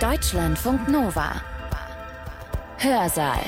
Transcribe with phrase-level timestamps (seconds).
[0.00, 1.40] Deutschlandfunk Nova.
[2.76, 3.40] Hörsaal.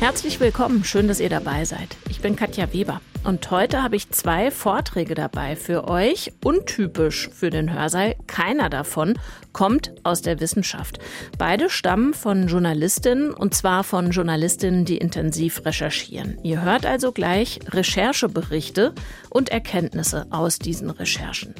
[0.00, 1.96] Herzlich willkommen, schön, dass ihr dabei seid.
[2.08, 3.00] Ich bin Katja Weber.
[3.22, 6.32] Und heute habe ich zwei Vorträge dabei für euch.
[6.42, 8.14] Untypisch für den Hörsaal.
[8.26, 9.18] Keiner davon
[9.52, 10.98] kommt aus der Wissenschaft.
[11.36, 16.38] Beide stammen von Journalistinnen und zwar von Journalistinnen, die intensiv recherchieren.
[16.42, 18.94] Ihr hört also gleich Rechercheberichte
[19.28, 21.54] und Erkenntnisse aus diesen Recherchen.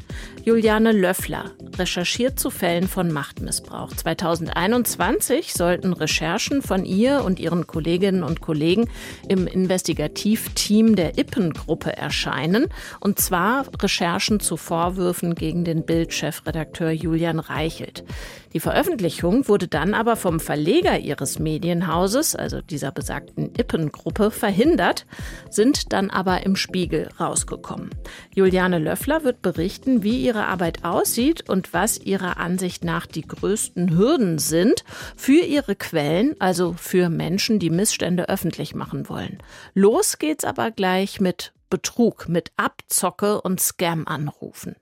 [0.45, 3.93] Juliane Löffler recherchiert zu Fällen von Machtmissbrauch.
[3.93, 8.89] 2021 sollten Recherchen von ihr und ihren Kolleginnen und Kollegen
[9.29, 12.69] im Investigativteam der Ippen Gruppe erscheinen.
[13.01, 18.05] Und zwar Recherchen zu Vorwürfen gegen den Bild-Chefredakteur Julian Reichelt.
[18.53, 25.07] Die Veröffentlichung wurde dann aber vom Verleger ihres Medienhauses, also dieser besagten Ippen-Gruppe, verhindert,
[25.51, 27.91] sind dann aber im Spiegel rausgekommen.
[28.35, 33.97] Juliane Löffler wird berichten, wie ihre Arbeit aussieht und was ihrer Ansicht nach die größten
[33.97, 34.85] Hürden sind
[35.17, 39.39] für ihre Quellen, also für Menschen, die Missstände öffentlich machen wollen.
[39.75, 44.75] Los geht's aber gleich mit Betrug, mit Abzocke und Scam-Anrufen.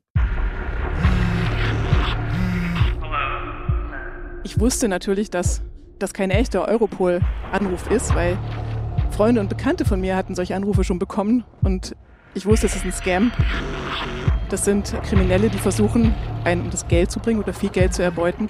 [4.45, 5.63] Ich wusste natürlich, dass
[5.99, 8.39] das kein echter Europol-Anruf ist, weil
[9.11, 11.97] Freunde und Bekannte von mir hatten solche Anrufe schon bekommen und
[12.35, 13.33] ich wusste, es ist ein Scam.
[14.49, 18.03] Das sind Kriminelle, die versuchen, einen um das Geld zu bringen oder viel Geld zu
[18.03, 18.49] erbeuten.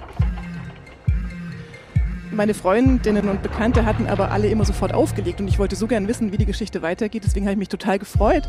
[2.31, 6.07] Meine Freundinnen und Bekannte hatten aber alle immer sofort aufgelegt und ich wollte so gern
[6.07, 7.23] wissen, wie die Geschichte weitergeht.
[7.25, 8.43] Deswegen habe ich mich total gefreut,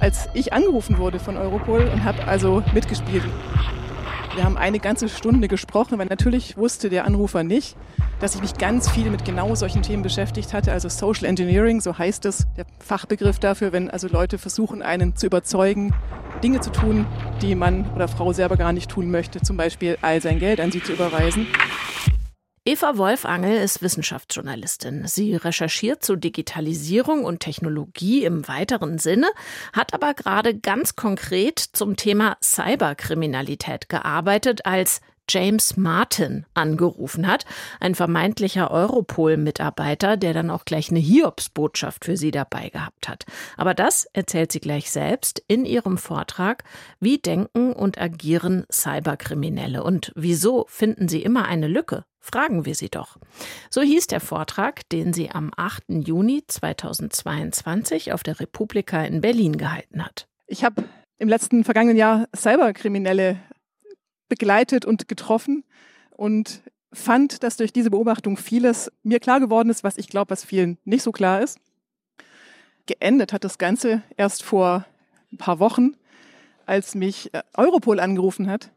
[0.00, 3.24] als ich angerufen wurde von Europol und habe also mitgespielt.
[4.38, 7.76] Wir haben eine ganze Stunde gesprochen, weil natürlich wusste der Anrufer nicht,
[8.20, 11.98] dass ich mich ganz viel mit genau solchen Themen beschäftigt hatte, also Social Engineering, so
[11.98, 15.92] heißt es, der Fachbegriff dafür, wenn also Leute versuchen, einen zu überzeugen,
[16.40, 17.04] Dinge zu tun,
[17.42, 20.70] die Mann oder Frau selber gar nicht tun möchte, zum Beispiel all sein Geld an
[20.70, 21.48] sie zu überweisen.
[22.68, 25.06] Eva Wolfangel ist Wissenschaftsjournalistin.
[25.06, 29.28] Sie recherchiert zu Digitalisierung und Technologie im weiteren Sinne,
[29.72, 35.00] hat aber gerade ganz konkret zum Thema Cyberkriminalität gearbeitet, als
[35.30, 37.46] James Martin angerufen hat,
[37.80, 43.24] ein vermeintlicher Europol-Mitarbeiter, der dann auch gleich eine Hiobsbotschaft für sie dabei gehabt hat.
[43.56, 46.64] Aber das erzählt sie gleich selbst in ihrem Vortrag,
[47.00, 52.90] wie denken und agieren Cyberkriminelle und wieso finden sie immer eine Lücke Fragen wir sie
[52.90, 53.16] doch.
[53.70, 55.84] So hieß der Vortrag, den sie am 8.
[55.88, 60.28] Juni 2022 auf der Republika in Berlin gehalten hat.
[60.46, 60.84] Ich habe
[61.18, 63.40] im letzten vergangenen Jahr Cyberkriminelle
[64.28, 65.64] begleitet und getroffen
[66.10, 66.60] und
[66.92, 70.76] fand, dass durch diese Beobachtung vieles mir klar geworden ist, was ich glaube, was vielen
[70.84, 71.58] nicht so klar ist.
[72.84, 74.84] Geendet hat das Ganze erst vor
[75.32, 75.94] ein paar Wochen,
[76.66, 78.70] als mich äh, Europol angerufen hat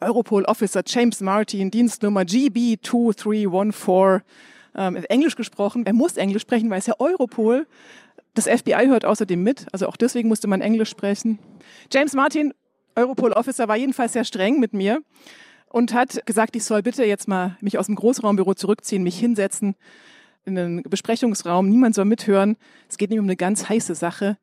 [0.00, 4.22] Europol Officer James Martin, Dienstnummer GB2314,
[4.76, 5.86] ähm, Englisch gesprochen.
[5.86, 7.66] Er muss Englisch sprechen, weil es ja Europol.
[8.34, 11.40] Das FBI hört außerdem mit, also auch deswegen musste man Englisch sprechen.
[11.92, 12.54] James Martin,
[12.94, 15.00] Europol Officer, war jedenfalls sehr streng mit mir
[15.70, 19.74] und hat gesagt, ich soll bitte jetzt mal mich aus dem Großraumbüro zurückziehen, mich hinsetzen
[20.44, 21.68] in einen Besprechungsraum.
[21.68, 22.56] Niemand soll mithören.
[22.88, 24.38] Es geht nicht um eine ganz heiße Sache.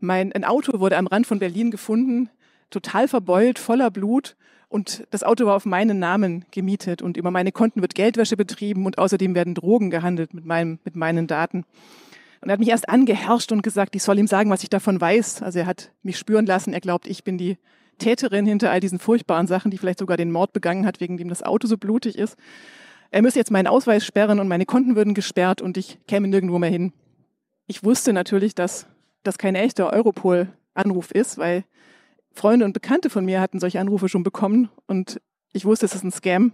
[0.00, 2.28] Mein ein Auto wurde am Rand von Berlin gefunden,
[2.70, 4.36] total verbeult, voller Blut.
[4.68, 8.84] Und das Auto war auf meinen Namen gemietet und über meine Konten wird Geldwäsche betrieben
[8.84, 11.64] und außerdem werden Drogen gehandelt mit, meinem, mit meinen Daten.
[12.40, 15.00] Und er hat mich erst angeherrscht und gesagt, ich soll ihm sagen, was ich davon
[15.00, 15.42] weiß.
[15.42, 17.58] Also er hat mich spüren lassen, er glaubt, ich bin die
[17.98, 21.28] Täterin hinter all diesen furchtbaren Sachen, die vielleicht sogar den Mord begangen hat, wegen dem
[21.28, 22.36] das Auto so blutig ist.
[23.10, 26.58] Er müsse jetzt meinen Ausweis sperren und meine Konten würden gesperrt und ich käme nirgendwo
[26.58, 26.92] mehr hin.
[27.66, 28.86] Ich wusste natürlich, dass
[29.22, 31.64] das kein echter Europol-Anruf ist, weil
[32.36, 35.20] Freunde und Bekannte von mir hatten solche Anrufe schon bekommen und
[35.52, 36.52] ich wusste, es ist ein Scam.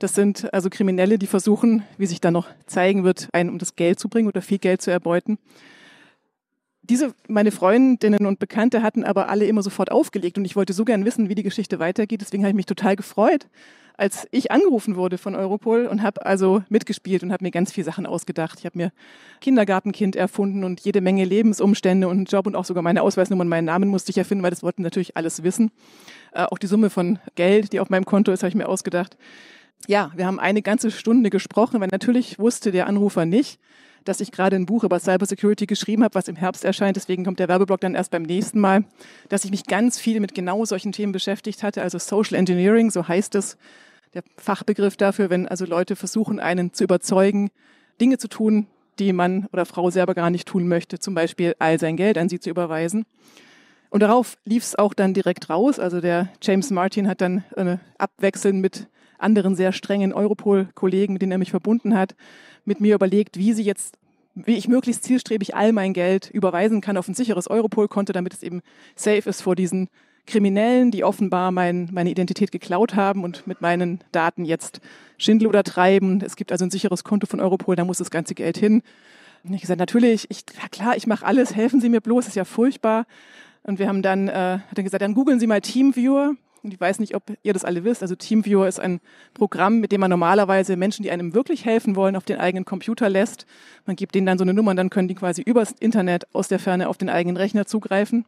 [0.00, 3.76] Das sind also Kriminelle, die versuchen, wie sich dann noch zeigen wird, einen um das
[3.76, 5.38] Geld zu bringen oder viel Geld zu erbeuten.
[6.82, 10.84] Diese, meine Freundinnen und Bekannte hatten aber alle immer sofort aufgelegt und ich wollte so
[10.84, 12.20] gern wissen, wie die Geschichte weitergeht.
[12.20, 13.46] Deswegen habe ich mich total gefreut,
[14.00, 17.84] als ich angerufen wurde von Europol und habe also mitgespielt und habe mir ganz viele
[17.84, 18.58] Sachen ausgedacht.
[18.58, 18.92] Ich habe mir
[19.42, 23.66] Kindergartenkind erfunden und jede Menge Lebensumstände und Job und auch sogar meine Ausweisnummer und meinen
[23.66, 25.70] Namen musste ich erfinden, weil das wollten natürlich alles wissen.
[26.32, 29.18] Äh, auch die Summe von Geld, die auf meinem Konto ist, habe ich mir ausgedacht.
[29.86, 33.60] Ja, wir haben eine ganze Stunde gesprochen, weil natürlich wusste der Anrufer nicht,
[34.06, 36.96] dass ich gerade ein Buch über Cybersecurity geschrieben habe, was im Herbst erscheint.
[36.96, 38.84] Deswegen kommt der Werbeblock dann erst beim nächsten Mal,
[39.28, 43.06] dass ich mich ganz viel mit genau solchen Themen beschäftigt hatte, also Social Engineering, so
[43.06, 43.58] heißt es,
[44.14, 47.50] der Fachbegriff dafür, wenn also Leute versuchen, einen zu überzeugen,
[48.00, 48.66] Dinge zu tun,
[48.98, 52.28] die Mann oder Frau selber gar nicht tun möchte, zum Beispiel all sein Geld an
[52.28, 53.06] sie zu überweisen.
[53.88, 55.78] Und darauf lief es auch dann direkt raus.
[55.78, 61.32] Also der James Martin hat dann äh, abwechselnd mit anderen sehr strengen Europol-Kollegen, mit denen
[61.32, 62.14] er mich verbunden hat,
[62.64, 63.96] mit mir überlegt, wie sie jetzt,
[64.34, 68.42] wie ich möglichst zielstrebig all mein Geld überweisen kann auf ein sicheres Europol-Konto, damit es
[68.42, 68.62] eben
[68.94, 69.88] safe ist vor diesen
[70.26, 74.80] Kriminellen, die offenbar mein, meine Identität geklaut haben und mit meinen Daten jetzt
[75.18, 76.22] Schindluder treiben.
[76.24, 78.82] Es gibt also ein sicheres Konto von Europol, da muss das ganze Geld hin.
[79.44, 82.36] Und ich gesagt, natürlich, ich, ja klar, ich mache alles, helfen Sie mir bloß, ist
[82.36, 83.06] ja furchtbar.
[83.62, 86.34] Und wir haben dann, äh, hat er gesagt, dann googeln Sie mal Teamviewer.
[86.62, 88.02] Und ich weiß nicht, ob ihr das alle wisst.
[88.02, 89.00] Also Teamviewer ist ein
[89.32, 93.08] Programm, mit dem man normalerweise Menschen, die einem wirklich helfen wollen, auf den eigenen Computer
[93.08, 93.46] lässt.
[93.86, 96.48] Man gibt denen dann so eine Nummer und dann können die quasi übers Internet aus
[96.48, 98.26] der Ferne auf den eigenen Rechner zugreifen.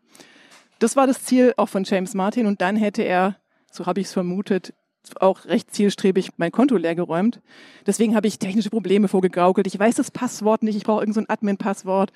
[0.82, 2.46] Das war das Ziel auch von James Martin.
[2.46, 3.36] Und dann hätte er,
[3.70, 4.74] so habe ich es vermutet,
[5.20, 7.40] auch recht zielstrebig mein Konto leergeräumt.
[7.86, 9.68] Deswegen habe ich technische Probleme vorgegaukelt.
[9.68, 12.12] Ich weiß das Passwort nicht, ich brauche irgendein so Admin-Passwort.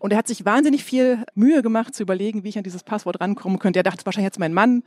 [0.00, 3.20] Und er hat sich wahnsinnig viel Mühe gemacht zu überlegen, wie ich an dieses Passwort
[3.20, 3.78] rankommen könnte.
[3.78, 4.82] Er dachte wahrscheinlich jetzt mein Mann,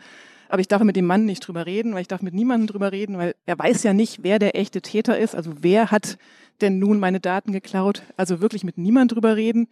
[0.49, 2.91] aber ich darf mit dem Mann nicht drüber reden, weil ich darf mit niemandem drüber
[2.91, 5.35] reden, weil er weiß ja nicht, wer der echte Täter ist.
[5.35, 6.17] Also wer hat
[6.59, 8.03] denn nun meine Daten geklaut?
[8.17, 9.67] Also wirklich mit niemandem drüber reden.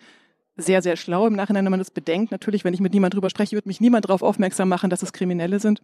[0.59, 2.31] Sehr, sehr schlau im Nachhinein, wenn man das bedenkt.
[2.31, 5.13] Natürlich, wenn ich mit niemandem drüber spreche, wird mich niemand darauf aufmerksam machen, dass es
[5.13, 5.81] Kriminelle sind.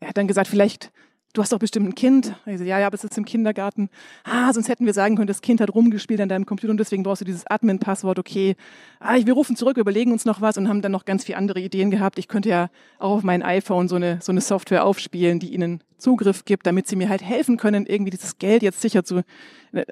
[0.00, 0.92] Er hat dann gesagt, vielleicht
[1.32, 2.34] du hast doch bestimmt ein Kind.
[2.46, 3.90] Ich so, ja, ja, aber es ist im Kindergarten.
[4.24, 7.02] Ah, sonst hätten wir sagen können, das Kind hat rumgespielt an deinem Computer und deswegen
[7.02, 8.18] brauchst du dieses Admin-Passwort.
[8.18, 8.56] Okay,
[9.00, 11.60] ah, wir rufen zurück, überlegen uns noch was und haben dann noch ganz viele andere
[11.60, 12.18] Ideen gehabt.
[12.18, 15.82] Ich könnte ja auch auf mein iPhone so eine, so eine Software aufspielen, die ihnen
[15.98, 19.22] Zugriff gibt, damit sie mir halt helfen können, irgendwie dieses Geld jetzt sicher zu,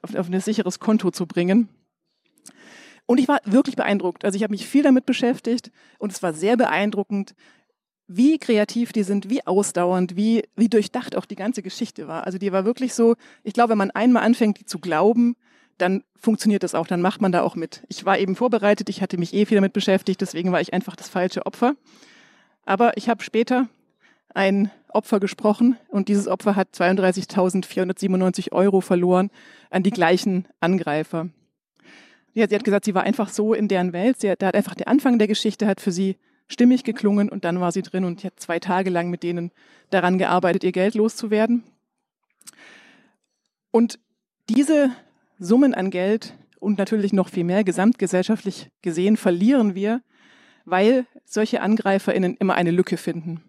[0.03, 1.69] auf, auf ein sicheres Konto zu bringen.
[3.07, 4.25] Und ich war wirklich beeindruckt.
[4.25, 7.35] Also ich habe mich viel damit beschäftigt und es war sehr beeindruckend,
[8.09, 12.25] wie kreativ die sind, wie ausdauernd, wie, wie durchdacht auch die ganze Geschichte war.
[12.25, 15.37] Also die war wirklich so, ich glaube, wenn man einmal anfängt, die zu glauben,
[15.79, 17.85] dann funktioniert das auch, dann macht man da auch mit.
[17.89, 20.97] Ich war eben vorbereitet, ich hatte mich eh viel damit beschäftigt, deswegen war ich einfach
[20.97, 21.75] das falsche Opfer.
[22.65, 23.69] Aber ich habe später
[24.35, 29.31] ein Opfer gesprochen und dieses Opfer hat 32.497 Euro verloren
[29.71, 31.29] an die gleichen Angreifer.
[32.37, 34.21] Ja, sie hat gesagt, sie war einfach so in deren Welt.
[34.21, 36.19] Sie hat, da hat einfach der Anfang der Geschichte hat für sie
[36.49, 39.53] stimmig geklungen und dann war sie drin und habe zwei Tage lang mit denen
[39.89, 41.63] daran gearbeitet, ihr Geld loszuwerden.
[43.71, 43.99] Und
[44.51, 44.91] diese
[45.39, 50.03] Summen an Geld und natürlich noch viel mehr gesamtgesellschaftlich gesehen verlieren wir,
[50.67, 53.43] weil solche AngreiferInnen immer eine Lücke finden.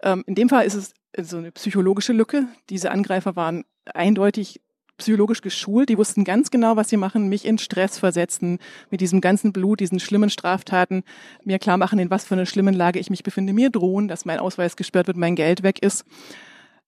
[0.00, 0.94] Ähm, in dem Fall ist es
[1.28, 2.46] so eine psychologische Lücke.
[2.70, 4.60] Diese Angreifer waren eindeutig
[4.96, 8.58] psychologisch geschult, die wussten ganz genau, was sie machen, mich in Stress versetzen,
[8.90, 11.04] mit diesem ganzen Blut, diesen schlimmen Straftaten,
[11.44, 14.24] mir klar machen, in was für einer schlimmen Lage ich mich befinde, mir drohen, dass
[14.24, 16.04] mein Ausweis gesperrt wird, mein Geld weg ist.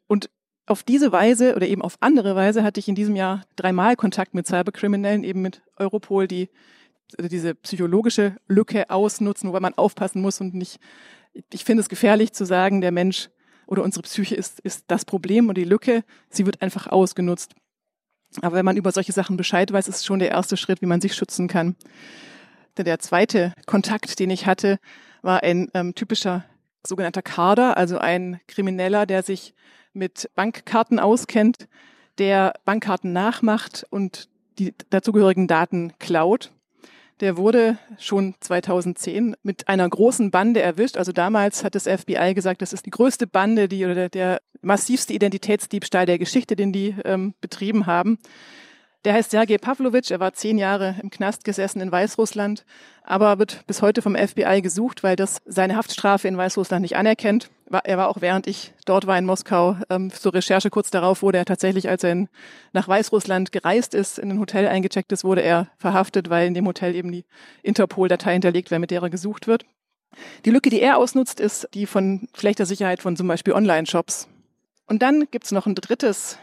[0.06, 0.30] Und
[0.66, 4.34] auf diese Weise oder eben auf andere Weise hatte ich in diesem Jahr dreimal Kontakt
[4.34, 6.48] mit Cyberkriminellen, eben mit Europol, die
[7.18, 10.78] diese psychologische Lücke ausnutzen, wobei man aufpassen muss und nicht,
[11.52, 13.30] ich finde es gefährlich zu sagen, der Mensch
[13.66, 17.54] oder unsere Psyche ist, ist das Problem und die Lücke, sie wird einfach ausgenutzt.
[18.42, 21.00] Aber wenn man über solche Sachen Bescheid weiß, ist schon der erste Schritt, wie man
[21.00, 21.76] sich schützen kann.
[22.76, 24.78] Der zweite Kontakt, den ich hatte,
[25.22, 26.44] war ein ähm, typischer
[26.86, 29.54] sogenannter Kader, also ein Krimineller, der sich
[29.92, 31.68] mit Bankkarten auskennt,
[32.18, 34.28] der Bankkarten nachmacht und
[34.58, 36.52] die dazugehörigen Daten klaut.
[37.20, 40.96] Der wurde schon 2010 mit einer großen Bande erwischt.
[40.96, 45.12] Also damals hat das FBI gesagt, das ist die größte Bande, die oder der, massivste
[45.12, 48.18] Identitätsdiebstahl der Geschichte, den die ähm, betrieben haben.
[49.04, 52.64] Der heißt Sergei Pavlovich, er war zehn Jahre im Knast gesessen in Weißrussland,
[53.04, 57.48] aber wird bis heute vom FBI gesucht, weil das seine Haftstrafe in Weißrussland nicht anerkennt.
[57.84, 61.38] Er war auch während ich dort war in Moskau ähm, zur Recherche kurz darauf wurde
[61.38, 62.28] er tatsächlich, als er in,
[62.72, 66.66] nach Weißrussland gereist ist, in ein Hotel eingecheckt ist, wurde er verhaftet, weil in dem
[66.66, 67.24] Hotel eben die
[67.62, 69.64] Interpol-Datei hinterlegt wäre, mit der er gesucht wird.
[70.44, 74.28] Die Lücke, die er ausnutzt, ist die von schlechter Sicherheit von zum Beispiel Online-Shops.
[74.86, 76.38] Und dann gibt's noch ein drittes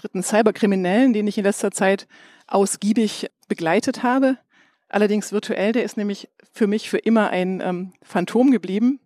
[0.00, 2.06] dritten Cyberkriminellen, den ich in letzter Zeit
[2.46, 4.38] ausgiebig begleitet habe.
[4.88, 9.00] Allerdings virtuell, der ist nämlich für mich für immer ein ähm, Phantom geblieben.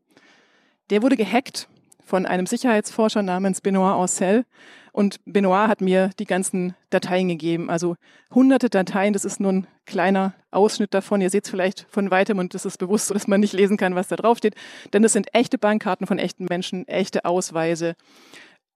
[0.91, 1.69] Der wurde gehackt
[2.05, 4.45] von einem Sicherheitsforscher namens Benoit Ancel.
[4.93, 7.97] Und Benoit hat mir die ganzen Dateien gegeben, also
[8.33, 9.13] hunderte Dateien.
[9.13, 11.21] Das ist nur ein kleiner Ausschnitt davon.
[11.21, 13.77] Ihr seht es vielleicht von weitem und es ist bewusst so, dass man nicht lesen
[13.77, 14.55] kann, was da drauf steht.
[14.93, 17.97] Denn das sind echte Bankkarten von echten Menschen, echte Ausweise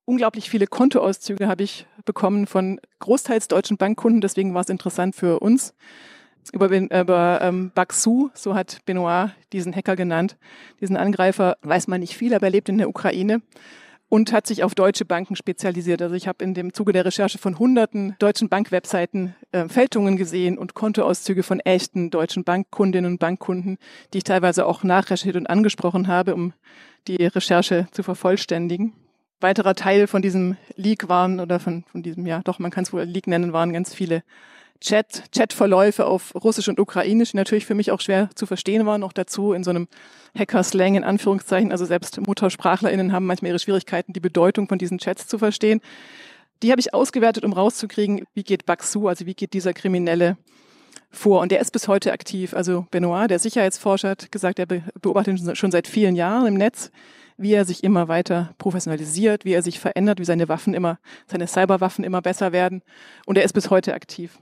[0.09, 4.23] unglaublich viele Kontoauszüge habe ich bekommen von großteils deutschen Bankkunden.
[4.23, 5.75] Deswegen war es interessant für uns.
[6.51, 10.39] Über, über ähm, Baksu, so hat Benoit diesen Hacker genannt,
[10.81, 13.43] diesen Angreifer, weiß man nicht viel, aber er lebt in der Ukraine.
[14.11, 16.01] und hat sich auf deutsche Banken spezialisiert.
[16.01, 20.57] Also ich habe in dem Zuge der Recherche von hunderten deutschen Bankwebseiten äh, Fältungen gesehen
[20.57, 23.77] und Kontoauszüge von echten deutschen Bankkundinnen und Bankkunden,
[24.15, 26.55] die ich teilweise auch nachrecherchiert und angesprochen habe, um
[27.07, 28.95] die Recherche zu vervollständigen.
[29.41, 32.93] Weiterer Teil von diesem Leak waren, oder von, von diesem, ja doch, man kann es
[32.93, 34.23] wohl Leak nennen, waren ganz viele
[34.81, 39.01] Chat, Chatverläufe auf Russisch und Ukrainisch, die natürlich für mich auch schwer zu verstehen waren,
[39.01, 39.89] noch dazu in so einem
[40.39, 41.73] Hacker-Slang in Anführungszeichen.
[41.73, 45.81] Also selbst MuttersprachlerInnen haben manchmal ihre Schwierigkeiten, die Bedeutung von diesen Chats zu verstehen.
[46.63, 50.37] Die habe ich ausgewertet, um rauszukriegen, wie geht Baxu, also wie geht dieser Kriminelle
[51.11, 51.41] vor.
[51.41, 52.55] Und der ist bis heute aktiv.
[52.55, 56.91] Also Benoit, der Sicherheitsforscher, hat gesagt, er beobachtet ihn schon seit vielen Jahren im Netz,
[57.39, 61.47] wie er sich immer weiter professionalisiert, wie er sich verändert, wie seine Waffen immer, seine
[61.47, 62.83] Cyberwaffen immer besser werden.
[63.25, 64.39] Und er ist bis heute aktiv.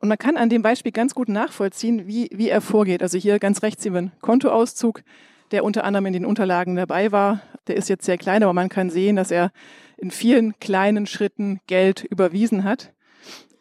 [0.00, 3.02] Und man kann an dem Beispiel ganz gut nachvollziehen, wie, wie er vorgeht.
[3.02, 5.02] Also hier ganz rechts sehen wir einen Kontoauszug,
[5.50, 7.42] der unter anderem in den Unterlagen dabei war.
[7.66, 9.52] Der ist jetzt sehr klein, aber man kann sehen, dass er
[9.96, 12.92] in vielen kleinen Schritten Geld überwiesen hat.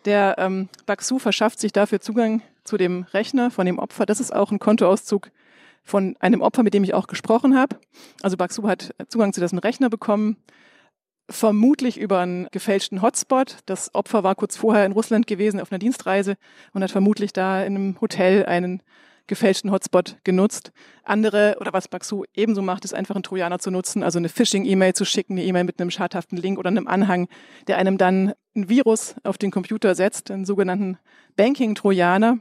[0.05, 4.05] Der ähm, Baxu verschafft sich dafür Zugang zu dem Rechner von dem Opfer.
[4.05, 5.31] Das ist auch ein Kontoauszug
[5.88, 7.77] von einem Opfer, mit dem ich auch gesprochen habe.
[8.22, 10.38] Also Baxu hat Zugang zu diesem Rechner bekommen,
[11.29, 13.58] vermutlich über einen gefälschten Hotspot.
[13.65, 16.36] Das Opfer war kurz vorher in Russland gewesen auf einer Dienstreise
[16.74, 18.84] und hat vermutlich da in einem Hotel einen
[19.27, 20.72] gefälschten Hotspot genutzt.
[21.03, 24.94] Andere, oder was Baxu ebenso macht, ist einfach einen Trojaner zu nutzen, also eine Phishing-E-Mail
[24.94, 27.27] zu schicken, eine E-Mail mit einem schadhaften Link oder einem Anhang,
[27.67, 30.98] der einem dann ein Virus auf den Computer setzt, einen sogenannten
[31.36, 32.39] Banking-Trojaner.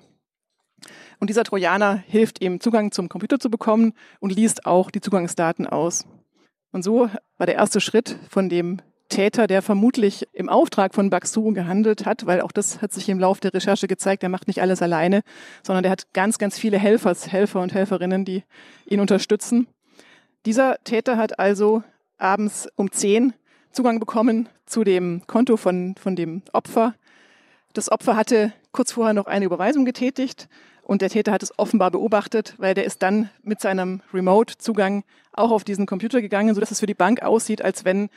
[1.19, 5.67] Und dieser Trojaner hilft ihm, Zugang zum Computer zu bekommen und liest auch die Zugangsdaten
[5.67, 6.07] aus.
[6.73, 7.09] Und so
[7.39, 12.27] war der erste Schritt von dem Täter, der vermutlich im Auftrag von Baxu gehandelt hat,
[12.27, 15.23] weil auch das hat sich im Laufe der Recherche gezeigt, er macht nicht alles alleine,
[15.63, 18.43] sondern der hat ganz, ganz viele Helfers, Helfer und Helferinnen, die
[18.87, 19.69] ihn unterstützen.
[20.45, 21.83] Dieser Täter hat also
[22.19, 23.33] abends um zehn
[23.71, 26.95] Zugang bekommen zu dem Konto von, von dem Opfer.
[27.75, 30.49] Das Opfer hatte kurz vorher noch eine Überweisung getätigt
[30.87, 35.03] und der Täter hat es offenbar beobachtet, weil der ist dann mit seinem Remote-Zugang
[35.33, 38.09] auch auf diesen Computer gegangen, sodass es für die Bank aussieht, als wenn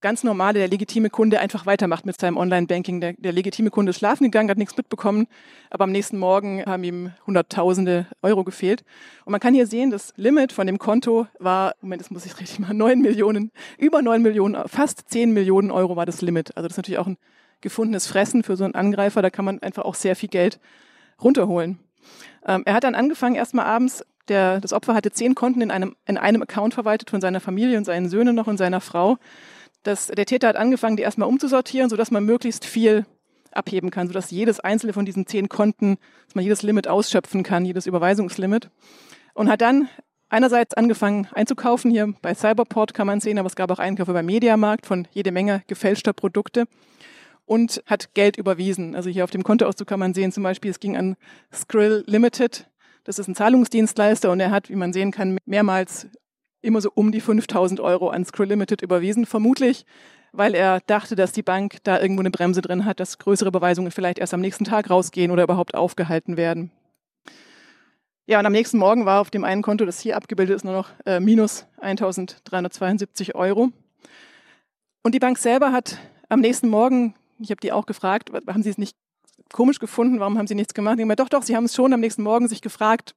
[0.00, 3.00] ganz normale, der legitime Kunde einfach weitermacht mit seinem Online-Banking.
[3.00, 5.28] Der, der, legitime Kunde ist schlafen gegangen, hat nichts mitbekommen,
[5.70, 8.84] aber am nächsten Morgen haben ihm Hunderttausende Euro gefehlt.
[9.24, 12.38] Und man kann hier sehen, das Limit von dem Konto war, Moment, das muss ich
[12.40, 16.56] richtig machen, neun Millionen, über neun Millionen, fast zehn Millionen Euro war das Limit.
[16.56, 17.16] Also das ist natürlich auch ein
[17.60, 20.58] gefundenes Fressen für so einen Angreifer, da kann man einfach auch sehr viel Geld
[21.22, 21.78] runterholen.
[22.46, 25.96] Ähm, er hat dann angefangen, erstmal abends, der, das Opfer hatte zehn Konten in einem,
[26.06, 29.16] in einem Account verwaltet von seiner Familie und seinen Söhnen noch und seiner Frau.
[29.82, 33.06] Das, der Täter hat angefangen, die erstmal umzusortieren, sodass man möglichst viel
[33.52, 35.96] abheben kann, sodass jedes einzelne von diesen zehn Konten,
[36.26, 38.70] dass man jedes Limit ausschöpfen kann, jedes Überweisungslimit.
[39.34, 39.88] Und hat dann
[40.28, 41.90] einerseits angefangen einzukaufen.
[41.90, 45.32] Hier bei Cyberport kann man sehen, aber es gab auch Einkäufe beim Mediamarkt von jede
[45.32, 46.66] Menge gefälschter Produkte
[47.48, 48.94] und hat Geld überwiesen.
[48.94, 51.16] Also hier auf dem Kontoauszug kann man sehen, zum Beispiel, es ging an
[51.52, 52.68] Skrill Limited.
[53.04, 56.08] Das ist ein Zahlungsdienstleister und er hat, wie man sehen kann, mehrmals
[56.60, 59.24] immer so um die 5000 Euro an Skrill Limited überwiesen.
[59.24, 59.86] Vermutlich,
[60.32, 63.92] weil er dachte, dass die Bank da irgendwo eine Bremse drin hat, dass größere Überweisungen
[63.92, 66.70] vielleicht erst am nächsten Tag rausgehen oder überhaupt aufgehalten werden.
[68.26, 70.74] Ja, und am nächsten Morgen war auf dem einen Konto, das hier abgebildet ist, nur
[70.74, 73.70] noch äh, minus 1372 Euro.
[75.02, 75.96] Und die Bank selber hat
[76.28, 78.96] am nächsten Morgen ich habe die auch gefragt, haben Sie es nicht
[79.52, 80.20] komisch gefunden?
[80.20, 80.98] Warum haben Sie nichts gemacht?
[80.98, 83.14] Die haben gesagt, doch, doch, Sie haben es schon am nächsten Morgen sich gefragt,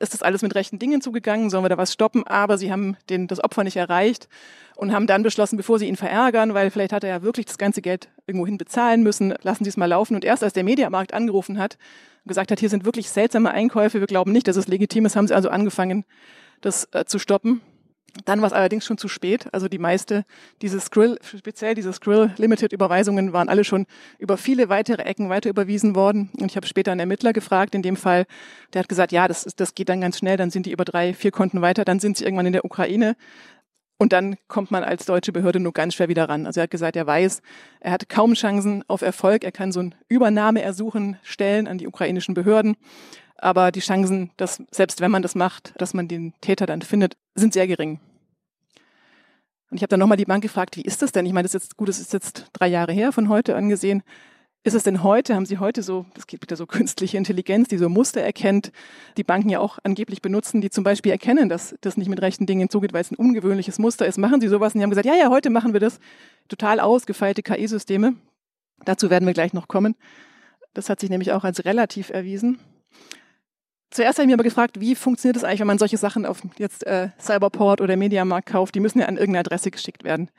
[0.00, 1.50] ist das alles mit rechten Dingen zugegangen?
[1.50, 2.26] Sollen wir da was stoppen?
[2.26, 4.28] Aber sie haben den, das Opfer nicht erreicht
[4.76, 7.58] und haben dann beschlossen, bevor sie ihn verärgern, weil vielleicht hat er ja wirklich das
[7.58, 10.16] ganze Geld irgendwohin bezahlen müssen, lassen Sie es mal laufen.
[10.16, 11.78] Und erst als der Mediamarkt angerufen hat
[12.24, 15.14] und gesagt hat, hier sind wirklich seltsame Einkäufe, wir glauben nicht, dass es legitim ist,
[15.14, 16.04] haben sie also angefangen,
[16.60, 17.60] das äh, zu stoppen.
[18.24, 19.48] Dann war es allerdings schon zu spät.
[19.52, 20.24] Also die meiste,
[20.62, 23.86] diese Skrill, speziell diese Skrill Limited Überweisungen waren alle schon
[24.18, 26.30] über viele weitere Ecken weiter überwiesen worden.
[26.38, 28.26] Und ich habe später einen Ermittler gefragt, in dem Fall,
[28.72, 31.12] der hat gesagt, ja, das, das geht dann ganz schnell, dann sind die über drei,
[31.12, 33.16] vier Konten weiter, dann sind sie irgendwann in der Ukraine.
[33.96, 36.46] Und dann kommt man als deutsche Behörde nur ganz schwer wieder ran.
[36.46, 37.42] Also er hat gesagt, er weiß,
[37.80, 39.44] er hat kaum Chancen auf Erfolg.
[39.44, 42.76] Er kann so ein Übernahmeersuchen stellen an die ukrainischen Behörden.
[43.36, 47.16] Aber die Chancen, dass selbst wenn man das macht, dass man den Täter dann findet,
[47.34, 48.00] sind sehr gering.
[49.70, 51.26] Und ich habe dann nochmal die Bank gefragt, wie ist das denn?
[51.26, 54.02] Ich meine, das ist jetzt gut, das ist jetzt drei Jahre her von heute angesehen.
[54.66, 57.76] Ist es denn heute, haben Sie heute so, das geht wieder so künstliche Intelligenz, die
[57.76, 58.72] so Muster erkennt,
[59.18, 62.46] die Banken ja auch angeblich benutzen, die zum Beispiel erkennen, dass das nicht mit rechten
[62.46, 64.16] Dingen zugeht, weil es ein ungewöhnliches Muster ist.
[64.16, 64.74] Machen Sie sowas?
[64.74, 65.98] Und die haben gesagt, ja, ja, heute machen wir das.
[66.48, 68.14] Total ausgefeilte KI-Systeme.
[68.84, 69.96] Dazu werden wir gleich noch kommen.
[70.72, 72.58] Das hat sich nämlich auch als relativ erwiesen.
[73.94, 76.42] Zuerst habe ich mir aber gefragt, wie funktioniert es eigentlich, wenn man solche Sachen auf
[76.58, 78.74] jetzt äh, Cyberport oder Mediamarkt kauft?
[78.74, 80.32] Die müssen ja an irgendeine Adresse geschickt werden.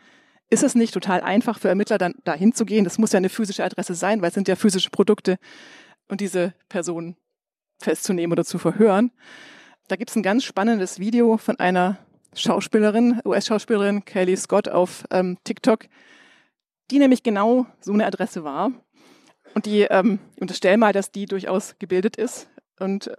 [0.49, 2.83] Ist es nicht total einfach für Ermittler dann dahin zu gehen?
[2.83, 5.37] Das muss ja eine physische Adresse sein, weil es sind ja physische Produkte
[6.09, 7.15] und diese Personen
[7.79, 9.11] festzunehmen oder zu verhören.
[9.87, 11.97] Da gibt es ein ganz spannendes Video von einer
[12.35, 15.85] Schauspielerin, US-Schauspielerin Kelly Scott auf ähm, TikTok,
[16.91, 18.73] die nämlich genau so eine Adresse war.
[19.53, 22.49] Und die ähm, unterstellen mal, dass die durchaus gebildet ist
[22.81, 23.09] und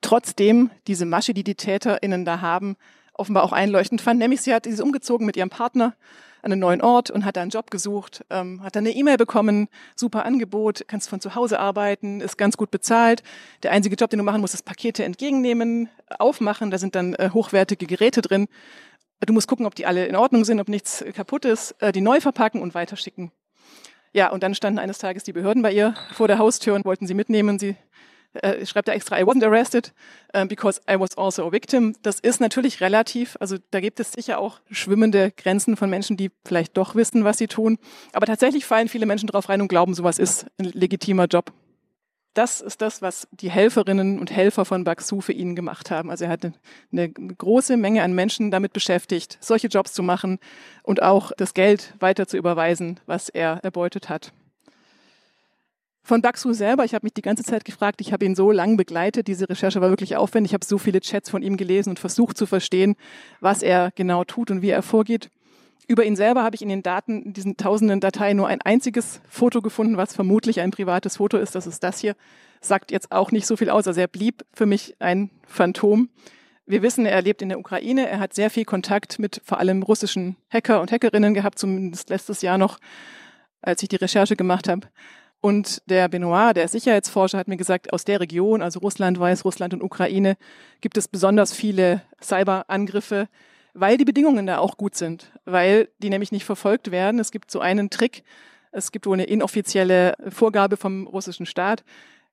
[0.00, 2.76] trotzdem diese Masche, die die TäterInnen da haben,
[3.12, 4.18] offenbar auch einleuchtend fand.
[4.18, 5.94] Nämlich sie hat sie ist umgezogen mit ihrem Partner
[6.42, 9.18] an einen neuen Ort und hat da einen Job gesucht, ähm, hat dann eine E-Mail
[9.18, 13.22] bekommen, super Angebot, kannst von zu Hause arbeiten, ist ganz gut bezahlt.
[13.62, 15.88] Der einzige Job, den du machen musst, ist Pakete entgegennehmen,
[16.18, 18.48] aufmachen, da sind dann äh, hochwertige Geräte drin.
[19.26, 22.00] Du musst gucken, ob die alle in Ordnung sind, ob nichts kaputt ist, äh, die
[22.00, 23.32] neu verpacken und weiterschicken.
[24.12, 27.06] Ja, und dann standen eines Tages die Behörden bei ihr vor der Haustür und wollten
[27.06, 27.60] sie mitnehmen.
[27.60, 27.76] Sie
[28.34, 29.92] äh, schreibt er extra, I wasn't arrested
[30.36, 31.94] uh, because I was also a victim.
[32.02, 36.30] Das ist natürlich relativ, also da gibt es sicher auch schwimmende Grenzen von Menschen, die
[36.44, 37.78] vielleicht doch wissen, was sie tun.
[38.12, 41.52] Aber tatsächlich fallen viele Menschen drauf rein und glauben, sowas ist ein legitimer Job.
[42.34, 46.10] Das ist das, was die Helferinnen und Helfer von Baksu für ihn gemacht haben.
[46.10, 46.52] Also er hat
[46.92, 50.38] eine große Menge an Menschen damit beschäftigt, solche Jobs zu machen
[50.84, 54.32] und auch das Geld weiter zu überweisen, was er erbeutet hat.
[56.02, 58.76] Von Baksu selber, ich habe mich die ganze Zeit gefragt, ich habe ihn so lang
[58.76, 61.98] begleitet, diese Recherche war wirklich aufwendig, ich habe so viele Chats von ihm gelesen und
[61.98, 62.96] versucht zu verstehen,
[63.40, 65.30] was er genau tut und wie er vorgeht.
[65.90, 69.20] Über ihn selber habe ich in den Daten, in diesen tausenden Dateien nur ein einziges
[69.28, 71.56] Foto gefunden, was vermutlich ein privates Foto ist.
[71.56, 72.14] Das ist das hier.
[72.60, 73.88] Sagt jetzt auch nicht so viel aus.
[73.88, 76.08] Also er blieb für mich ein Phantom.
[76.64, 78.08] Wir wissen, er lebt in der Ukraine.
[78.08, 82.40] Er hat sehr viel Kontakt mit vor allem russischen Hacker und Hackerinnen gehabt, zumindest letztes
[82.42, 82.78] Jahr noch,
[83.60, 84.86] als ich die Recherche gemacht habe.
[85.40, 89.82] Und der Benoit, der Sicherheitsforscher, hat mir gesagt, aus der Region, also Russland, Weißrussland und
[89.82, 90.36] Ukraine,
[90.80, 93.28] gibt es besonders viele Cyberangriffe,
[93.72, 97.20] weil die Bedingungen da auch gut sind, weil die nämlich nicht verfolgt werden.
[97.20, 98.22] Es gibt so einen Trick,
[98.72, 101.84] es gibt wohl eine inoffizielle Vorgabe vom russischen Staat,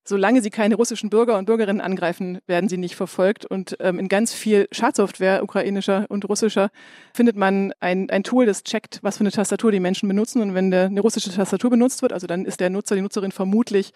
[0.07, 3.45] solange sie keine russischen Bürger und Bürgerinnen angreifen, werden sie nicht verfolgt.
[3.45, 6.69] Und ähm, in ganz viel Schadsoftware, ukrainischer und russischer,
[7.13, 10.41] findet man ein, ein Tool, das checkt, was für eine Tastatur die Menschen benutzen.
[10.41, 13.31] Und wenn der, eine russische Tastatur benutzt wird, also dann ist der Nutzer, die Nutzerin
[13.31, 13.93] vermutlich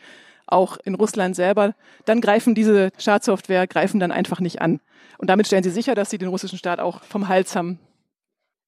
[0.48, 4.82] auch in Russland selber, dann greifen diese Schadsoftware, greifen dann einfach nicht an.
[5.18, 7.80] Und damit stellen sie sicher, dass sie den russischen Staat auch vom Hals haben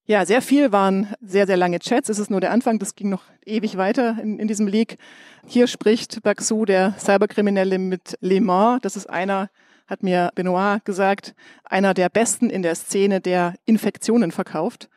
[0.06, 2.08] ja, sehr viel waren sehr, sehr lange Chats.
[2.08, 4.98] Es ist nur der Anfang, das ging noch ewig weiter in, in diesem Leak.
[5.46, 8.80] Hier spricht Baxu, der Cyberkriminelle, mit Le Mans.
[8.82, 9.48] Das ist einer,
[9.86, 14.90] hat mir Benoit gesagt, einer der Besten in der Szene, der Infektionen verkauft.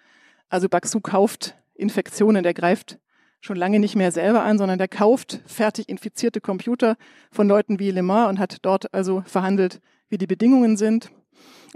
[0.50, 3.00] Also Baxu kauft Infektionen, der greift
[3.40, 6.98] schon lange nicht mehr selber an, sondern der kauft fertig infizierte Computer
[7.32, 11.12] von Leuten wie Le Mans und hat dort also verhandelt, wie die Bedingungen sind.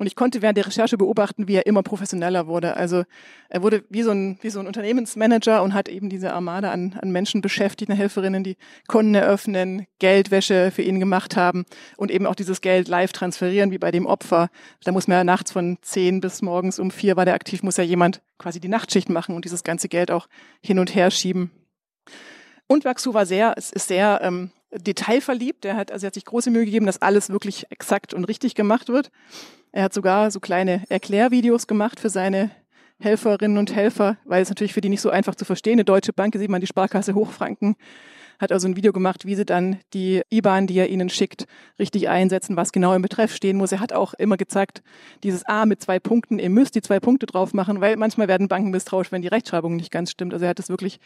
[0.01, 2.75] Und ich konnte während der Recherche beobachten, wie er immer professioneller wurde.
[2.75, 3.03] Also
[3.49, 6.97] er wurde wie so ein, wie so ein Unternehmensmanager und hat eben diese Armada an,
[6.99, 11.65] an Menschen beschäftigt, eine Helferinnen, die Konten eröffnen, Geldwäsche für ihn gemacht haben
[11.97, 14.49] und eben auch dieses Geld live transferieren, wie bei dem Opfer.
[14.83, 17.77] Da muss man ja nachts von zehn bis morgens um vier war der aktiv, muss
[17.77, 20.25] ja jemand quasi die Nachtschicht machen und dieses ganze Geld auch
[20.63, 21.51] hin und her schieben.
[22.65, 25.65] Und Waxu war sehr, es ist sehr ähm, detailverliebt.
[25.65, 28.55] Er hat, also er hat sich große Mühe gegeben, dass alles wirklich exakt und richtig
[28.55, 29.11] gemacht wird.
[29.71, 32.51] Er hat sogar so kleine Erklärvideos gemacht für seine
[32.99, 35.73] Helferinnen und Helfer, weil es natürlich für die nicht so einfach zu verstehen.
[35.73, 37.75] Eine deutsche Bank, sieht man die Sparkasse Hochfranken,
[38.39, 41.45] hat also ein Video gemacht, wie sie dann die IBAN, die er ihnen schickt,
[41.79, 43.71] richtig einsetzen, was genau im Betreff stehen muss.
[43.71, 44.81] Er hat auch immer gezeigt,
[45.23, 48.47] dieses A mit zwei Punkten, ihr müsst die zwei Punkte drauf machen, weil manchmal werden
[48.47, 50.33] Banken misstrauisch, wenn die Rechtschreibung nicht ganz stimmt.
[50.33, 50.99] Also er hat es wirklich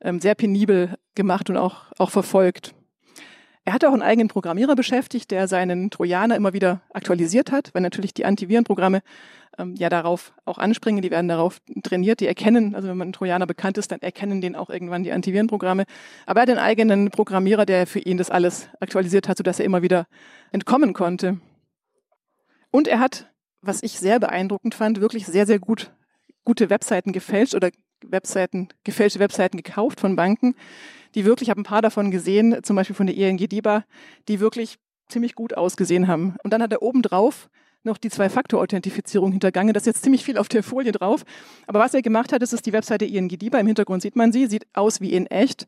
[0.00, 2.74] ähm, sehr penibel gemacht und auch, auch verfolgt.
[3.66, 7.80] Er hat auch einen eigenen Programmierer beschäftigt, der seinen Trojaner immer wieder aktualisiert hat, weil
[7.80, 9.00] natürlich die Antivirenprogramme
[9.58, 13.12] ähm, ja darauf auch anspringen, die werden darauf trainiert, die erkennen, also wenn man ein
[13.14, 15.84] Trojaner bekannt ist, dann erkennen den auch irgendwann die Antivirenprogramme.
[16.26, 19.64] Aber er hat einen eigenen Programmierer, der für ihn das alles aktualisiert hat, sodass er
[19.64, 20.06] immer wieder
[20.52, 21.38] entkommen konnte.
[22.70, 25.90] Und er hat, was ich sehr beeindruckend fand, wirklich sehr, sehr gut
[26.44, 27.70] gute Webseiten gefälscht oder
[28.02, 30.54] Webseiten, gefälschte Webseiten gekauft von Banken,
[31.14, 33.84] die wirklich, ich habe ein paar davon gesehen, zum Beispiel von der ING DIBA,
[34.28, 36.36] die wirklich ziemlich gut ausgesehen haben.
[36.42, 37.48] Und dann hat er obendrauf
[37.84, 39.74] noch die Zwei-Faktor-Authentifizierung hintergangen.
[39.74, 41.24] Das ist jetzt ziemlich viel auf der Folie drauf.
[41.66, 43.58] Aber was er gemacht hat, ist, ist die Webseite ING DIBA.
[43.58, 45.66] Im Hintergrund sieht man sie, sieht aus wie in echt.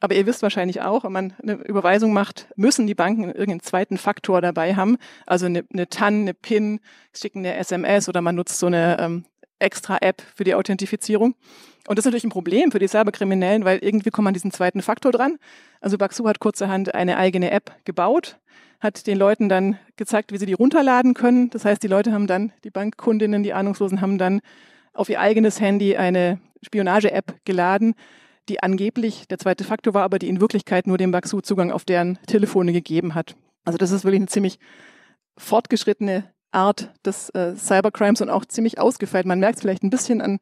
[0.00, 3.96] Aber ihr wisst wahrscheinlich auch, wenn man eine Überweisung macht, müssen die Banken irgendeinen zweiten
[3.96, 4.98] Faktor dabei haben.
[5.24, 6.80] Also eine, eine TAN, eine PIN,
[7.16, 9.24] schicken eine SMS oder man nutzt so eine ähm,
[9.58, 11.34] extra App für die Authentifizierung.
[11.86, 14.52] Und das ist natürlich ein Problem für die Cyberkriminellen, weil irgendwie kommt man an diesen
[14.52, 15.36] zweiten Faktor dran.
[15.80, 18.38] Also Baxu hat kurzerhand eine eigene App gebaut,
[18.80, 21.50] hat den Leuten dann gezeigt, wie sie die runterladen können.
[21.50, 24.40] Das heißt, die Leute haben dann, die Bankkundinnen, die Ahnungslosen haben dann
[24.94, 27.94] auf ihr eigenes Handy eine Spionage-App geladen,
[28.48, 31.84] die angeblich der zweite Faktor war, aber die in Wirklichkeit nur dem Baxu Zugang auf
[31.84, 33.36] deren Telefone gegeben hat.
[33.64, 34.58] Also das ist wirklich eine ziemlich
[35.36, 39.26] fortgeschrittene Art des äh, Cybercrimes und auch ziemlich ausgefeilt.
[39.26, 40.38] Man merkt es vielleicht ein bisschen an,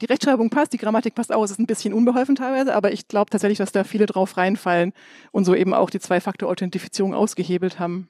[0.00, 3.08] die Rechtschreibung passt, die Grammatik passt auch, es ist ein bisschen unbeholfen teilweise, aber ich
[3.08, 4.92] glaube tatsächlich, dass da viele drauf reinfallen
[5.30, 8.08] und so eben auch die Zwei-Faktor-Authentifizierung ausgehebelt haben.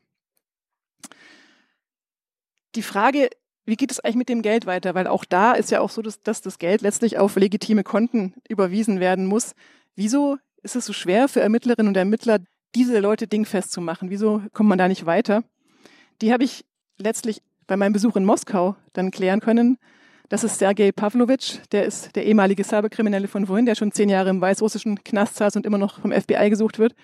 [2.74, 3.28] Die Frage,
[3.64, 4.94] wie geht es eigentlich mit dem Geld weiter?
[4.94, 8.34] Weil auch da ist ja auch so, dass, dass das Geld letztlich auf legitime Konten
[8.48, 9.54] überwiesen werden muss.
[9.94, 12.38] Wieso ist es so schwer für Ermittlerinnen und Ermittler,
[12.74, 14.10] diese Leute dingfest zu machen?
[14.10, 15.44] Wieso kommt man da nicht weiter?
[16.22, 16.64] Die habe ich
[17.02, 19.78] letztlich bei meinem Besuch in Moskau dann klären können.
[20.28, 24.30] Das ist Sergei Pavlovich, der ist der ehemalige Cyberkriminelle von vorhin, der schon zehn Jahre
[24.30, 26.94] im weißrussischen Knast saß und immer noch vom FBI gesucht wird.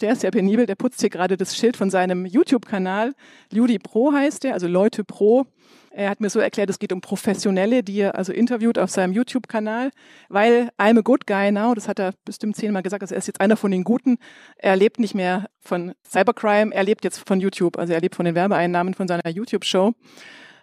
[0.00, 3.12] Der ist sehr penibel, der putzt hier gerade das Schild von seinem YouTube-Kanal.
[3.52, 5.46] Ludi Pro heißt der, also Leute Pro.
[5.92, 9.12] Er hat mir so erklärt, es geht um Professionelle, die er also interviewt auf seinem
[9.12, 9.90] YouTube-Kanal,
[10.28, 13.26] weil I'm a good guy now, das hat er bestimmt zehnmal gesagt, also er ist
[13.26, 14.18] jetzt einer von den Guten.
[14.56, 18.24] Er lebt nicht mehr von Cybercrime, er lebt jetzt von YouTube, also er lebt von
[18.24, 19.92] den Werbeeinnahmen von seiner YouTube-Show.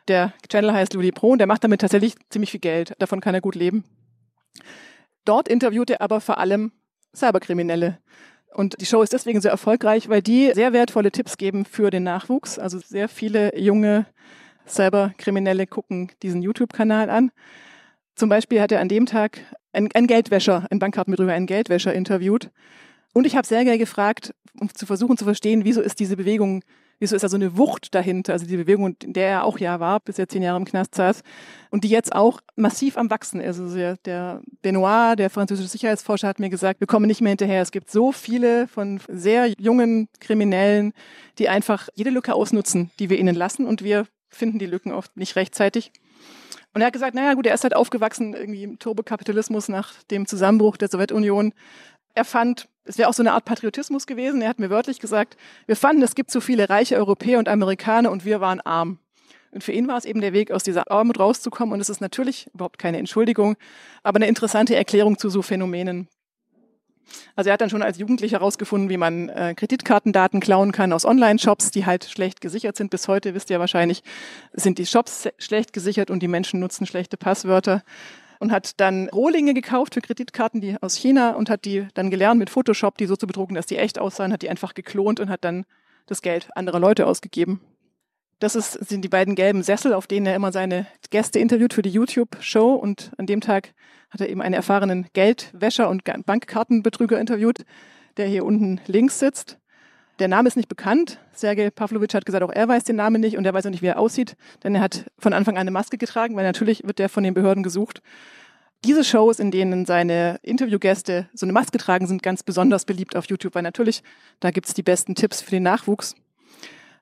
[0.07, 2.93] Der Channel heißt Ludi Pro und der macht damit tatsächlich ziemlich viel Geld.
[2.99, 3.83] Davon kann er gut leben.
[5.25, 6.71] Dort interviewt er aber vor allem
[7.13, 7.99] Cyberkriminelle.
[8.53, 12.03] Und die Show ist deswegen so erfolgreich, weil die sehr wertvolle Tipps geben für den
[12.03, 12.57] Nachwuchs.
[12.57, 14.05] Also sehr viele junge
[14.67, 17.31] Cyberkriminelle gucken diesen YouTube-Kanal an.
[18.15, 19.39] Zum Beispiel hat er an dem Tag
[19.73, 22.49] einen, Geldwäscher, einen Bankkartenbetrüger, einen Geldwäscher interviewt.
[23.13, 26.63] Und ich habe Sergei gefragt, um zu versuchen zu verstehen, wieso ist diese Bewegung,
[26.99, 29.79] wieso ist da so eine Wucht dahinter, also die Bewegung, in der er auch ja
[29.79, 31.21] war, bis er zehn Jahre im Knast saß,
[31.69, 33.59] und die jetzt auch massiv am Wachsen ist.
[33.59, 37.61] Also der Benoit, der französische Sicherheitsforscher, hat mir gesagt, wir kommen nicht mehr hinterher.
[37.61, 40.93] Es gibt so viele von sehr jungen Kriminellen,
[41.37, 45.15] die einfach jede Lücke ausnutzen, die wir ihnen lassen, und wir finden die Lücken oft
[45.17, 45.91] nicht rechtzeitig.
[46.73, 50.27] Und er hat gesagt, naja gut, er ist halt aufgewachsen irgendwie im Turbokapitalismus nach dem
[50.27, 51.53] Zusammenbruch der Sowjetunion.
[52.13, 54.41] Er fand, es wäre auch so eine Art Patriotismus gewesen.
[54.41, 58.11] Er hat mir wörtlich gesagt, wir fanden, es gibt so viele reiche Europäer und Amerikaner
[58.11, 58.99] und wir waren arm.
[59.51, 61.73] Und für ihn war es eben der Weg, aus dieser Armut rauszukommen.
[61.73, 63.55] Und es ist natürlich überhaupt keine Entschuldigung,
[64.03, 66.07] aber eine interessante Erklärung zu so Phänomenen.
[67.35, 71.05] Also er hat dann schon als Jugendlicher herausgefunden, wie man äh, Kreditkartendaten klauen kann aus
[71.05, 72.89] Online-Shops, die halt schlecht gesichert sind.
[72.89, 74.03] Bis heute, wisst ihr wahrscheinlich,
[74.53, 77.83] sind die Shops schlecht gesichert und die Menschen nutzen schlechte Passwörter.
[78.39, 82.37] Und hat dann Rohlinge gekauft für Kreditkarten, die aus China und hat die dann gelernt
[82.37, 85.29] mit Photoshop, die so zu betrügen, dass die echt aussahen, hat die einfach geklont und
[85.29, 85.65] hat dann
[86.05, 87.61] das Geld anderer Leute ausgegeben.
[88.39, 91.81] Das ist, sind die beiden gelben Sessel, auf denen er immer seine Gäste interviewt für
[91.81, 92.75] die YouTube-Show.
[92.75, 93.73] Und an dem Tag
[94.11, 97.65] hat er eben einen erfahrenen Geldwäscher und Bankkartenbetrüger interviewt,
[98.17, 99.57] der hier unten links sitzt.
[100.19, 101.19] Der Name ist nicht bekannt.
[101.33, 103.83] Sergei Pavlovich hat gesagt, auch er weiß den Namen nicht und er weiß auch nicht,
[103.83, 106.97] wie er aussieht, denn er hat von Anfang an eine Maske getragen, weil natürlich wird
[106.97, 108.01] der von den Behörden gesucht.
[108.83, 113.25] Diese Shows, in denen seine Interviewgäste so eine Maske tragen, sind ganz besonders beliebt auf
[113.25, 114.01] YouTube, weil natürlich
[114.39, 116.15] da gibt's die besten Tipps für den Nachwuchs.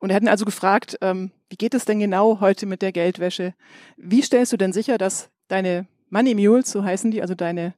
[0.05, 2.91] Und er hat ihn also gefragt, ähm, wie geht es denn genau heute mit der
[2.91, 3.55] Geldwäsche?
[3.97, 7.73] Wie stellst du denn sicher, dass deine Money Mules, so heißen die, also deine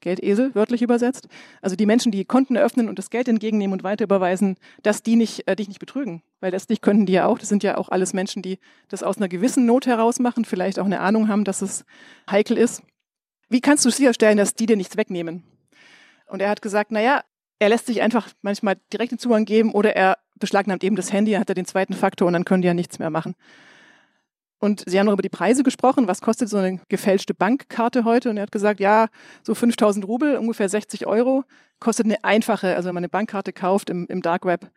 [0.00, 1.28] Geldesel, wörtlich übersetzt,
[1.60, 5.16] also die Menschen, die Konten eröffnen und das Geld entgegennehmen und weiter überweisen, dass die
[5.16, 6.22] nicht, äh, dich nicht betrügen.
[6.40, 7.38] Weil das nicht könnten die ja auch.
[7.38, 10.78] Das sind ja auch alles Menschen, die das aus einer gewissen Not heraus machen, vielleicht
[10.78, 11.84] auch eine Ahnung haben, dass es
[12.30, 12.82] heikel ist.
[13.50, 15.42] Wie kannst du sicherstellen, dass die dir nichts wegnehmen?
[16.26, 17.22] Und er hat gesagt, na ja,
[17.60, 21.32] er lässt sich einfach manchmal direkt den Zugang geben oder er beschlagnahmt eben das Handy,
[21.32, 23.36] hat er den zweiten Faktor und dann können die ja nichts mehr machen.
[24.58, 26.08] Und sie haben noch über die Preise gesprochen.
[26.08, 28.28] Was kostet so eine gefälschte Bankkarte heute?
[28.28, 29.08] Und er hat gesagt, ja,
[29.42, 31.44] so 5000 Rubel, ungefähr 60 Euro,
[31.78, 34.70] kostet eine einfache, also wenn man eine Bankkarte kauft im, im Dark Web.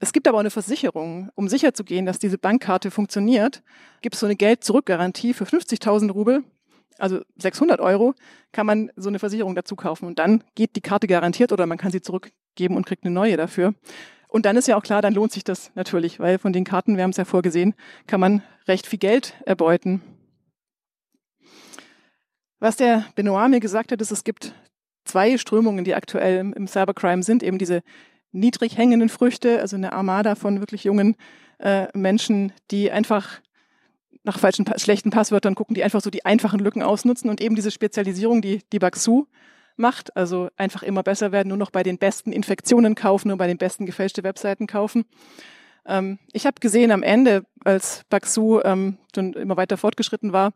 [0.00, 1.30] Es gibt aber auch eine Versicherung.
[1.34, 3.62] Um sicherzugehen, dass diese Bankkarte funktioniert,
[4.00, 6.44] gibt es so eine Geld-Zurück-Garantie für 50.000 Rubel
[7.00, 8.14] also 600 Euro,
[8.52, 10.06] kann man so eine Versicherung dazu kaufen.
[10.06, 13.36] Und dann geht die Karte garantiert oder man kann sie zurückgeben und kriegt eine neue
[13.36, 13.74] dafür.
[14.28, 16.96] Und dann ist ja auch klar, dann lohnt sich das natürlich, weil von den Karten,
[16.96, 17.74] wir haben es ja vorgesehen,
[18.06, 20.02] kann man recht viel Geld erbeuten.
[22.60, 24.54] Was der Benoit mir gesagt hat, ist, es gibt
[25.04, 27.82] zwei Strömungen, die aktuell im Cybercrime sind, eben diese
[28.32, 31.16] niedrig hängenden Früchte, also eine Armada von wirklich jungen
[31.58, 33.40] äh, Menschen, die einfach
[34.22, 37.70] nach falschen, schlechten Passwörtern gucken, die einfach so die einfachen Lücken ausnutzen und eben diese
[37.70, 39.26] Spezialisierung, die die Baxu
[39.76, 43.46] macht, also einfach immer besser werden, nur noch bei den besten Infektionen kaufen, nur bei
[43.46, 45.04] den besten gefälschte Webseiten kaufen.
[45.86, 50.52] Ähm, ich habe gesehen am Ende, als Baxu ähm, schon immer weiter fortgeschritten war,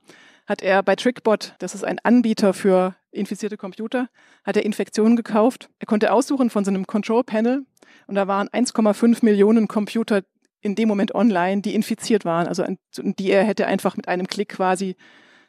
[0.46, 4.08] hat er bei Trickbot, das ist ein Anbieter für infizierte Computer,
[4.44, 5.70] hat er Infektionen gekauft.
[5.78, 7.64] Er konnte aussuchen von so einem Control Panel
[8.06, 10.22] und da waren 1,5 Millionen Computer
[10.64, 12.64] in dem Moment online, die infiziert waren, also
[12.96, 14.96] die er hätte einfach mit einem Klick quasi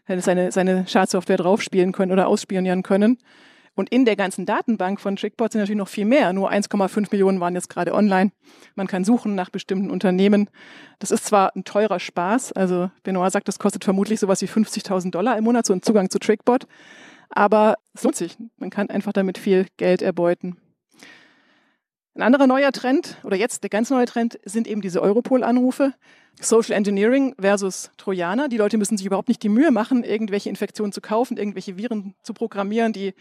[0.07, 3.17] seine, seine Schadsoftware draufspielen können oder ausspionieren können.
[3.75, 6.31] Und in der ganzen Datenbank von Trickbot sind natürlich noch viel mehr.
[6.31, 8.31] Nur 1,5 Millionen waren jetzt gerade online.
[8.75, 10.49] Man kann suchen nach bestimmten Unternehmen.
[10.99, 12.53] Das ist zwar ein teurer Spaß.
[12.53, 16.09] Also Benoit sagt, das kostet vermutlich sowas wie 50.000 Dollar im Monat, so ein Zugang
[16.09, 16.67] zu Trickbot.
[17.29, 18.37] Aber es lohnt sich.
[18.57, 20.55] Man kann einfach damit viel Geld erbeuten.
[22.15, 25.93] Ein anderer neuer Trend, oder jetzt der ganz neue Trend, sind eben diese Europol-Anrufe.
[26.39, 28.47] Social Engineering versus Trojaner.
[28.47, 32.15] Die Leute müssen sich überhaupt nicht die Mühe machen, irgendwelche Infektionen zu kaufen, irgendwelche Viren
[32.23, 33.13] zu programmieren, die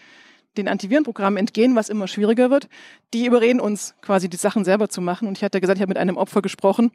[0.57, 2.69] den Antivirenprogrammen entgehen, was immer schwieriger wird.
[3.13, 5.27] Die überreden uns quasi die Sachen selber zu machen.
[5.27, 6.93] Und ich hatte gesagt, ich habe mit einem Opfer gesprochen.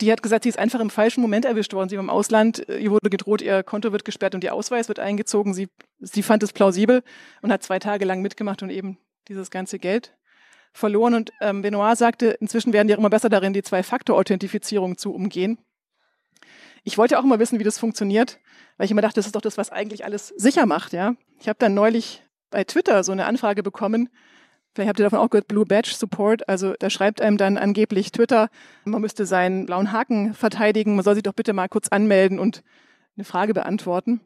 [0.00, 1.90] Die hat gesagt, sie ist einfach im falschen Moment erwischt worden.
[1.90, 5.00] Sie war im Ausland, ihr wurde gedroht, ihr Konto wird gesperrt und ihr Ausweis wird
[5.00, 5.52] eingezogen.
[5.52, 5.68] Sie,
[6.00, 7.02] sie fand es plausibel
[7.42, 8.96] und hat zwei Tage lang mitgemacht und eben
[9.28, 10.14] dieses ganze Geld
[10.76, 11.14] verloren.
[11.14, 15.58] Und ähm, Benoit sagte, inzwischen werden die auch immer besser darin, die Zwei-Faktor-Authentifizierung zu umgehen.
[16.84, 18.38] Ich wollte auch immer wissen, wie das funktioniert,
[18.76, 20.92] weil ich immer dachte, das ist doch das, was eigentlich alles sicher macht.
[20.92, 24.08] Ja, Ich habe dann neulich bei Twitter so eine Anfrage bekommen.
[24.74, 26.48] Vielleicht habt ihr davon auch gehört, Blue Badge Support.
[26.48, 28.50] Also da schreibt einem dann angeblich Twitter,
[28.84, 32.62] man müsste seinen blauen Haken verteidigen, man soll sich doch bitte mal kurz anmelden und
[33.16, 34.20] eine Frage beantworten.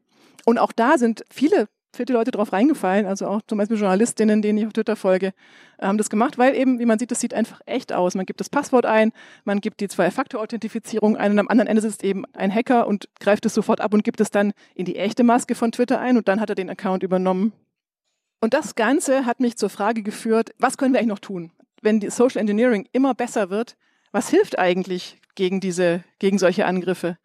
[0.45, 4.59] Und auch da sind viele viele Leute drauf reingefallen, also auch zum Beispiel Journalistinnen, denen
[4.59, 5.33] ich auf Twitter folge,
[5.81, 8.15] haben das gemacht, weil eben, wie man sieht, das sieht einfach echt aus.
[8.15, 9.13] Man gibt das Passwort ein,
[9.45, 13.47] man gibt die Zwei-Faktor-Authentifizierung ein und am anderen Ende sitzt eben ein Hacker und greift
[13.47, 16.29] es sofort ab und gibt es dann in die echte Maske von Twitter ein und
[16.29, 17.53] dann hat er den Account übernommen.
[18.41, 21.51] Und das Ganze hat mich zur Frage geführt, was können wir eigentlich noch tun?
[21.83, 23.77] Wenn die Social Engineering immer besser wird,
[24.13, 27.19] was hilft eigentlich gegen diese, gegen solche Angriffe?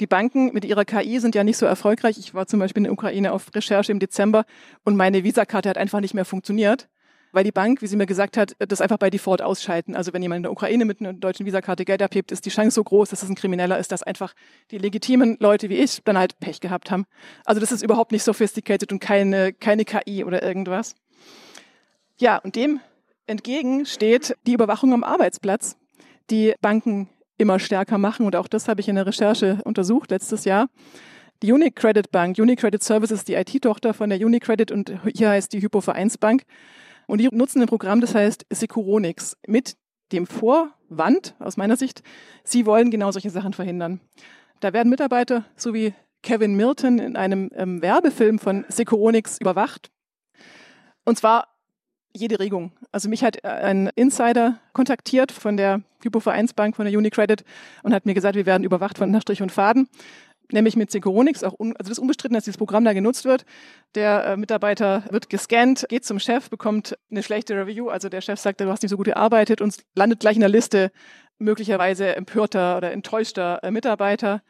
[0.00, 2.18] Die Banken mit ihrer KI sind ja nicht so erfolgreich.
[2.18, 4.44] Ich war zum Beispiel in der Ukraine auf Recherche im Dezember
[4.84, 6.88] und meine Visakarte hat einfach nicht mehr funktioniert,
[7.32, 9.96] weil die Bank, wie sie mir gesagt hat, das einfach bei Default ausschalten.
[9.96, 12.76] Also wenn jemand in der Ukraine mit einer deutschen Visakarte Geld abhebt, ist die Chance
[12.76, 14.34] so groß, dass es ein Krimineller ist, dass einfach
[14.70, 17.04] die legitimen Leute wie ich dann halt Pech gehabt haben.
[17.44, 20.94] Also das ist überhaupt nicht sophisticated und keine, keine KI oder irgendwas.
[22.20, 22.80] Ja, und dem
[23.26, 25.76] entgegen steht die Überwachung am Arbeitsplatz,
[26.30, 28.26] die Banken immer stärker machen.
[28.26, 30.68] Und auch das habe ich in der Recherche untersucht letztes Jahr.
[31.42, 36.42] Die Unicredit Bank, Unicredit Services, die IT-Tochter von der Unicredit und hier heißt die Hypovereinsbank.
[37.06, 39.76] Und die nutzen ein Programm, das heißt Securonix, mit
[40.12, 42.02] dem Vorwand, aus meiner Sicht,
[42.44, 44.00] sie wollen genau solche Sachen verhindern.
[44.60, 49.90] Da werden Mitarbeiter, so wie Kevin Milton in einem ähm, Werbefilm von Securonix überwacht.
[51.04, 51.48] Und zwar
[52.18, 52.72] jede Regung.
[52.92, 57.44] Also mich hat äh, ein Insider kontaktiert von der Hypovereinsbank, von der Unicredit
[57.82, 59.88] und hat mir gesagt, wir werden überwacht von Nachstrich und Faden.
[60.50, 63.44] Nämlich mit Securonix, auch un, also das ist unbestritten, dass dieses Programm da genutzt wird.
[63.94, 67.88] Der äh, Mitarbeiter wird gescannt, geht zum Chef, bekommt eine schlechte Review.
[67.88, 70.48] Also der Chef sagt, du hast nicht so gut gearbeitet und landet gleich in der
[70.48, 70.90] Liste
[71.38, 74.42] möglicherweise empörter oder enttäuschter äh, Mitarbeiter.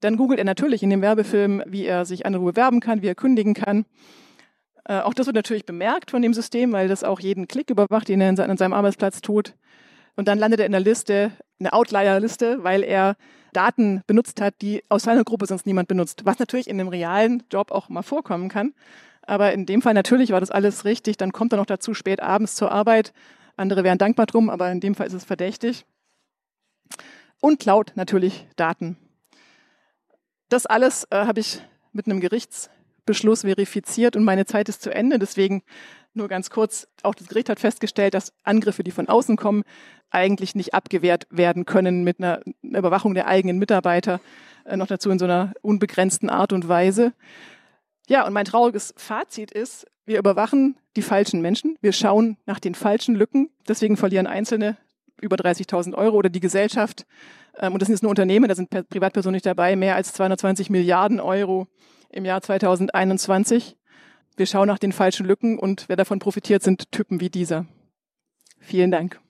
[0.00, 3.14] Dann googelt er natürlich in dem Werbefilm, wie er sich andere bewerben kann, wie er
[3.14, 3.86] kündigen kann.
[4.88, 8.08] Äh, auch das wird natürlich bemerkt von dem System, weil das auch jeden Klick überwacht,
[8.08, 9.54] den er an seinem Arbeitsplatz tut.
[10.14, 13.16] Und dann landet er in der Liste, eine Outlier-Liste, weil er
[13.52, 16.22] Daten benutzt hat, die aus seiner Gruppe sonst niemand benutzt.
[16.24, 18.74] Was natürlich in einem realen Job auch mal vorkommen kann.
[19.22, 21.16] Aber in dem Fall natürlich war das alles richtig.
[21.16, 23.12] Dann kommt er noch dazu spät abends zur Arbeit.
[23.56, 25.84] Andere wären dankbar drum, aber in dem Fall ist es verdächtig.
[27.40, 28.96] Und klaut natürlich Daten.
[30.48, 31.60] Das alles äh, habe ich
[31.92, 32.70] mit einem Gerichts
[33.06, 35.18] Beschluss verifiziert und meine Zeit ist zu Ende.
[35.18, 35.62] Deswegen
[36.12, 39.62] nur ganz kurz, auch das Gericht hat festgestellt, dass Angriffe, die von außen kommen,
[40.10, 44.20] eigentlich nicht abgewehrt werden können mit einer Überwachung der eigenen Mitarbeiter,
[44.64, 47.12] äh, noch dazu in so einer unbegrenzten Art und Weise.
[48.08, 52.74] Ja, und mein trauriges Fazit ist, wir überwachen die falschen Menschen, wir schauen nach den
[52.74, 54.76] falschen Lücken, deswegen verlieren Einzelne
[55.20, 57.06] über 30.000 Euro oder die Gesellschaft,
[57.58, 60.70] ähm, und das sind jetzt nur Unternehmen, da sind Privatpersonen nicht dabei, mehr als 220
[60.70, 61.66] Milliarden Euro
[62.16, 63.76] im Jahr 2021.
[64.36, 67.66] Wir schauen nach den falschen Lücken und wer davon profitiert, sind Typen wie dieser.
[68.58, 69.20] Vielen Dank.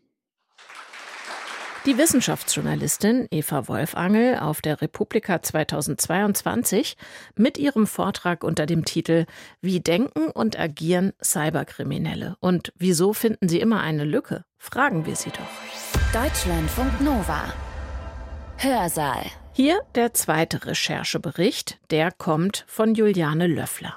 [1.85, 6.96] Die Wissenschaftsjournalistin Eva Wolfangel auf der Republika 2022
[7.37, 9.27] mit ihrem Vortrag unter dem Titel
[9.61, 14.44] Wie denken und agieren Cyberkriminelle und wieso finden sie immer eine Lücke?
[14.59, 16.20] Fragen wir sie doch.
[16.20, 17.53] Deutschlandfunk Nova.
[18.57, 19.27] Hörsaal.
[19.57, 23.95] Hier der zweite Recherchebericht, der kommt von Juliane Löffler.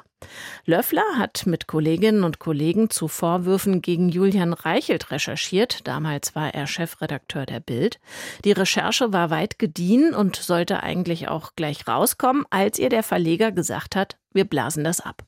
[0.63, 5.85] Löffler hat mit Kolleginnen und Kollegen zu Vorwürfen gegen Julian Reichelt recherchiert.
[5.85, 7.99] Damals war er Chefredakteur der Bild.
[8.45, 13.51] Die Recherche war weit gediehen und sollte eigentlich auch gleich rauskommen, als ihr der Verleger
[13.51, 15.25] gesagt hat, wir blasen das ab.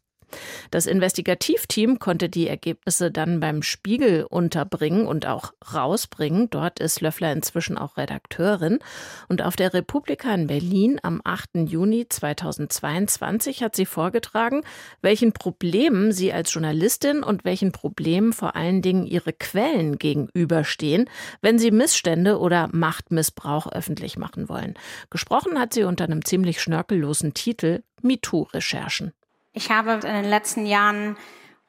[0.72, 6.50] Das Investigativteam konnte die Ergebnisse dann beim Spiegel unterbringen und auch rausbringen.
[6.50, 8.80] Dort ist Löffler inzwischen auch Redakteurin.
[9.28, 11.68] Und auf der Republika in Berlin am 8.
[11.68, 14.62] Juni 2022 hat sie vorgetragen,
[15.02, 21.10] welchen Problemen sie als Journalistin und welchen Problemen vor allen Dingen ihre Quellen gegenüberstehen,
[21.42, 24.76] wenn sie Missstände oder Machtmissbrauch öffentlich machen wollen.
[25.10, 29.14] Gesprochen hat sie unter einem ziemlich schnörkellosen Titel MeToo-Recherchen.
[29.54, 31.18] Ich habe in den letzten Jahren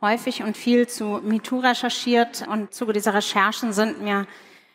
[0.00, 4.26] häufig und viel zu MeToo recherchiert und im Zuge dieser Recherchen sind mir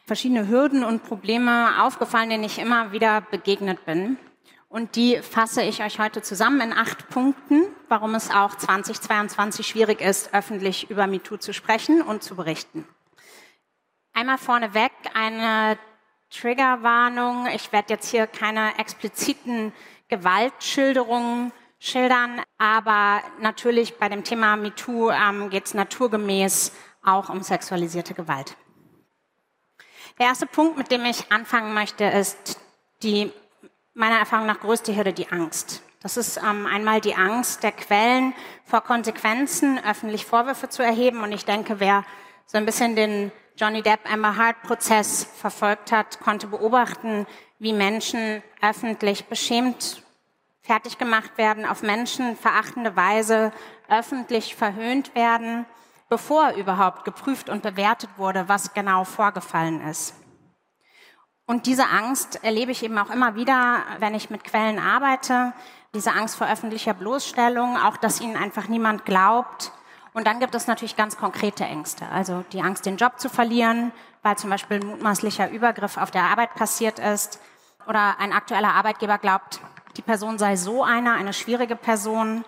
[0.05, 4.17] verschiedene Hürden und Probleme aufgefallen, denen ich immer wieder begegnet bin.
[4.67, 10.01] Und die fasse ich euch heute zusammen in acht Punkten, warum es auch 2022 schwierig
[10.01, 12.85] ist, öffentlich über MeToo zu sprechen und zu berichten.
[14.13, 15.77] Einmal vorneweg eine
[16.29, 17.47] Triggerwarnung.
[17.55, 19.71] Ich werde jetzt hier keine expliziten
[20.09, 22.41] Gewaltschilderungen schildern.
[22.57, 26.71] Aber natürlich bei dem Thema MeToo ähm, geht es naturgemäß
[27.03, 28.55] auch um sexualisierte Gewalt.
[30.19, 32.59] Der erste Punkt, mit dem ich anfangen möchte, ist
[33.03, 33.31] die
[33.93, 35.81] meiner Erfahrung nach größte Hürde, die Angst.
[36.01, 38.33] Das ist ähm, einmal die Angst der Quellen
[38.65, 41.21] vor Konsequenzen, öffentlich Vorwürfe zu erheben.
[41.21, 42.03] Und ich denke, wer
[42.45, 47.25] so ein bisschen den Johnny Depp Amber Hart Prozess verfolgt hat, konnte beobachten,
[47.59, 50.03] wie Menschen öffentlich beschämt
[50.67, 53.51] fertig gemacht werden, auf Menschen verachtende Weise
[53.87, 55.65] öffentlich verhöhnt werden,
[56.09, 60.13] bevor überhaupt geprüft und bewertet wurde, was genau vorgefallen ist.
[61.45, 65.53] Und diese Angst erlebe ich eben auch immer wieder, wenn ich mit Quellen arbeite.
[65.95, 69.71] Diese Angst vor öffentlicher Bloßstellung, auch dass ihnen einfach niemand glaubt.
[70.13, 72.05] Und dann gibt es natürlich ganz konkrete Ängste.
[72.09, 76.23] Also die Angst, den Job zu verlieren, weil zum Beispiel ein mutmaßlicher Übergriff auf der
[76.23, 77.39] Arbeit passiert ist.
[77.87, 79.61] Oder ein aktueller Arbeitgeber glaubt,
[79.97, 82.45] die Person sei so einer, eine schwierige Person,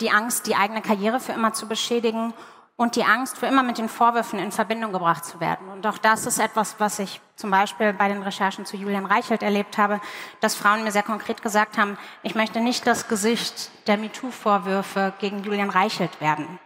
[0.00, 2.32] die Angst, die eigene Karriere für immer zu beschädigen
[2.76, 5.68] und die Angst, für immer mit den Vorwürfen in Verbindung gebracht zu werden.
[5.68, 9.42] Und auch das ist etwas, was ich zum Beispiel bei den Recherchen zu Julian Reichelt
[9.42, 10.00] erlebt habe,
[10.40, 15.42] dass Frauen mir sehr konkret gesagt haben, ich möchte nicht das Gesicht der MeToo-Vorwürfe gegen
[15.42, 16.58] Julian Reichelt werden.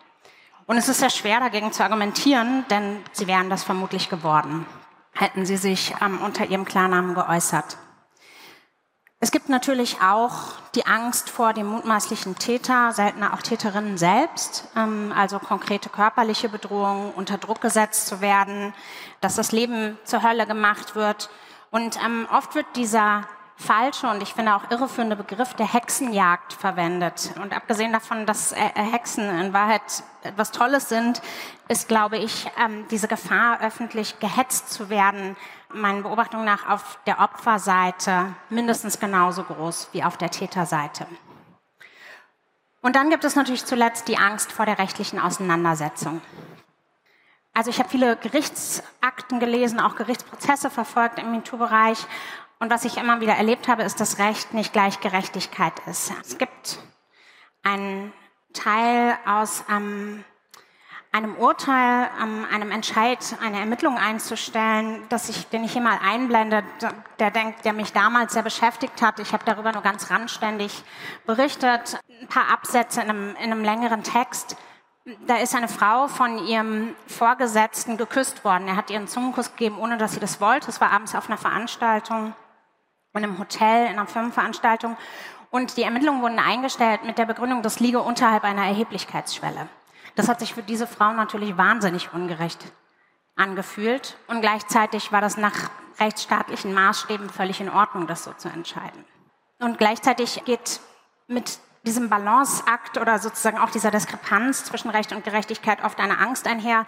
[0.66, 4.66] Und es ist sehr schwer dagegen zu argumentieren, denn sie wären das vermutlich geworden,
[5.12, 7.76] hätten sie sich ähm, unter ihrem Klarnamen geäußert.
[9.24, 15.14] Es gibt natürlich auch die Angst vor dem mutmaßlichen Täter, seltener auch Täterinnen selbst, ähm,
[15.16, 18.74] also konkrete körperliche Bedrohungen, unter Druck gesetzt zu werden,
[19.22, 21.30] dass das Leben zur Hölle gemacht wird.
[21.70, 27.32] Und ähm, oft wird dieser falsche und ich finde auch irreführende Begriff der Hexenjagd verwendet.
[27.40, 31.22] Und abgesehen davon, dass äh, äh, Hexen in Wahrheit etwas Tolles sind,
[31.68, 35.34] ist, glaube ich, ähm, diese Gefahr, öffentlich gehetzt zu werden,
[35.74, 41.06] meinen Beobachtungen nach auf der Opferseite mindestens genauso groß wie auf der Täterseite.
[42.80, 46.20] Und dann gibt es natürlich zuletzt die Angst vor der rechtlichen Auseinandersetzung.
[47.54, 51.98] Also ich habe viele Gerichtsakten gelesen, auch Gerichtsprozesse verfolgt im MeToo-Bereich
[52.58, 56.12] und was ich immer wieder erlebt habe, ist, dass Recht nicht gleich Gerechtigkeit ist.
[56.20, 56.78] Es gibt
[57.62, 58.12] einen
[58.52, 60.24] Teil aus ähm,
[61.14, 66.64] einem Urteil, ähm, einem Entscheid, eine Ermittlung einzustellen, dass ich, den ich hier mal einblende,
[67.20, 69.20] der, denkt, der mich damals sehr beschäftigt hat.
[69.20, 70.82] Ich habe darüber nur ganz randständig
[71.24, 74.56] berichtet, ein paar Absätze in einem, in einem längeren Text.
[75.28, 78.66] Da ist eine Frau von ihrem Vorgesetzten geküsst worden.
[78.66, 80.68] Er hat ihren Zungenkuss gegeben, ohne dass sie das wollte.
[80.68, 82.34] Es war abends auf einer Veranstaltung
[83.12, 84.96] in einem Hotel, in einer Firmenveranstaltung.
[85.50, 89.68] Und die Ermittlungen wurden eingestellt mit der Begründung, das liege unterhalb einer Erheblichkeitsschwelle.
[90.14, 92.72] Das hat sich für diese Frau natürlich wahnsinnig ungerecht
[93.36, 94.16] angefühlt.
[94.28, 99.04] Und gleichzeitig war das nach rechtsstaatlichen Maßstäben völlig in Ordnung, das so zu entscheiden.
[99.58, 100.80] Und gleichzeitig geht
[101.26, 106.46] mit diesem Balanceakt oder sozusagen auch dieser Diskrepanz zwischen Recht und Gerechtigkeit oft eine Angst
[106.46, 106.86] einher,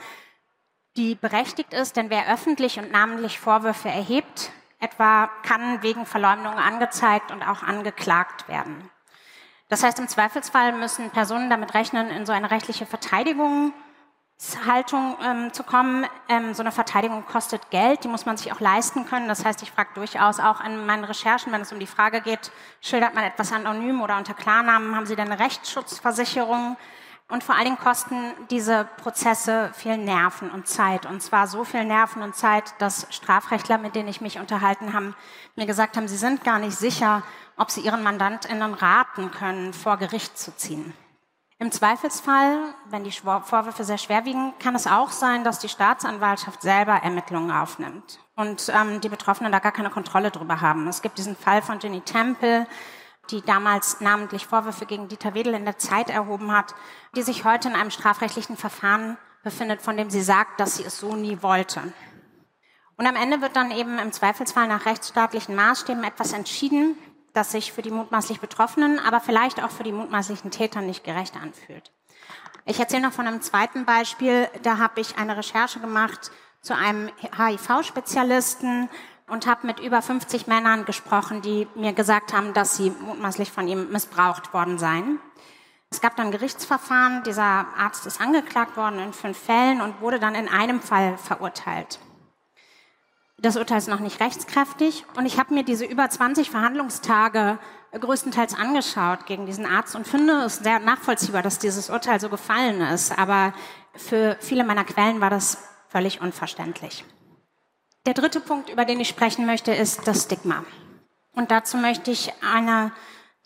[0.96, 7.30] die berechtigt ist, denn wer öffentlich und namentlich Vorwürfe erhebt, etwa kann wegen Verleumdung angezeigt
[7.30, 8.90] und auch angeklagt werden.
[9.68, 15.64] Das heißt, im Zweifelsfall müssen Personen damit rechnen, in so eine rechtliche Verteidigungshaltung ähm, zu
[15.64, 16.06] kommen.
[16.28, 19.26] Ähm, so eine Verteidigung kostet Geld, die muss man sich auch leisten können.
[19.26, 22.52] Das heißt, ich frage durchaus auch in meinen Recherchen, wenn es um die Frage geht,
[22.80, 26.76] schildert man etwas anonym oder unter Klarnamen, haben Sie denn eine Rechtsschutzversicherung?
[27.28, 31.06] Und vor allen Dingen kosten diese Prozesse viel Nerven und Zeit.
[31.06, 35.12] Und zwar so viel Nerven und Zeit, dass Strafrechtler, mit denen ich mich unterhalten habe,
[35.56, 37.24] mir gesagt haben, sie sind gar nicht sicher,
[37.56, 40.94] ob sie ihren MandantInnen raten können, vor Gericht zu ziehen.
[41.58, 46.96] Im Zweifelsfall, wenn die Vorwürfe sehr schwerwiegen, kann es auch sein, dass die Staatsanwaltschaft selber
[46.96, 50.86] Ermittlungen aufnimmt und ähm, die Betroffenen da gar keine Kontrolle drüber haben.
[50.86, 52.66] Es gibt diesen Fall von Jenny Temple,
[53.30, 56.74] die damals namentlich Vorwürfe gegen Dieter Wedel in der Zeit erhoben hat,
[57.16, 60.98] die sich heute in einem strafrechtlichen Verfahren befindet, von dem sie sagt, dass sie es
[60.98, 61.80] so nie wollte.
[62.98, 66.98] Und am Ende wird dann eben im Zweifelsfall nach rechtsstaatlichen Maßstäben etwas entschieden,
[67.36, 71.36] das sich für die mutmaßlich Betroffenen, aber vielleicht auch für die mutmaßlichen Täter nicht gerecht
[71.36, 71.92] anfühlt.
[72.64, 74.48] Ich erzähle noch von einem zweiten Beispiel.
[74.62, 76.30] Da habe ich eine Recherche gemacht
[76.62, 78.88] zu einem HIV-Spezialisten
[79.28, 83.68] und habe mit über 50 Männern gesprochen, die mir gesagt haben, dass sie mutmaßlich von
[83.68, 85.20] ihm missbraucht worden seien.
[85.90, 87.22] Es gab dann Gerichtsverfahren.
[87.22, 92.00] Dieser Arzt ist angeklagt worden in fünf Fällen und wurde dann in einem Fall verurteilt.
[93.38, 97.58] Das Urteil ist noch nicht rechtskräftig und ich habe mir diese über 20 Verhandlungstage
[97.92, 102.80] größtenteils angeschaut gegen diesen Arzt und finde es sehr nachvollziehbar, dass dieses Urteil so gefallen
[102.80, 103.16] ist.
[103.18, 103.52] Aber
[103.94, 105.58] für viele meiner Quellen war das
[105.88, 107.04] völlig unverständlich.
[108.06, 110.64] Der dritte Punkt, über den ich sprechen möchte, ist das Stigma.
[111.34, 112.92] Und dazu möchte ich eine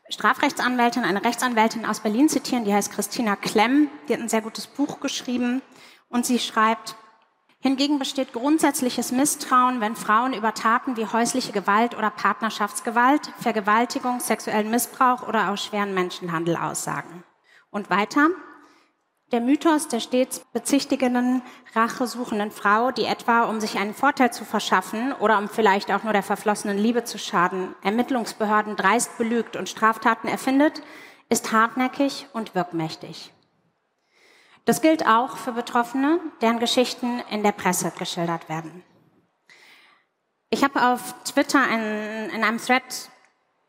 [0.09, 3.89] Strafrechtsanwältin, eine Rechtsanwältin aus Berlin zitieren, die heißt Christina Klemm.
[4.09, 5.63] Die hat ein sehr gutes Buch geschrieben
[6.09, 6.95] und sie schreibt,
[7.63, 14.71] Hingegen besteht grundsätzliches Misstrauen, wenn Frauen über Taten wie häusliche Gewalt oder Partnerschaftsgewalt, Vergewaltigung, sexuellen
[14.71, 17.23] Missbrauch oder auch schweren Menschenhandel aussagen.
[17.71, 18.29] Und weiter.
[19.31, 21.43] Der Mythos der stets bezichtigenden,
[21.75, 26.15] rachesuchenden Frau, die etwa, um sich einen Vorteil zu verschaffen oder um vielleicht auch nur
[26.15, 30.83] der verflossenen Liebe zu schaden, Ermittlungsbehörden dreist belügt und Straftaten erfindet,
[31.29, 33.33] ist hartnäckig und wirkmächtig.
[34.71, 38.85] Das gilt auch für Betroffene, deren Geschichten in der Presse geschildert werden.
[40.49, 42.85] Ich habe auf Twitter einen, in einem Thread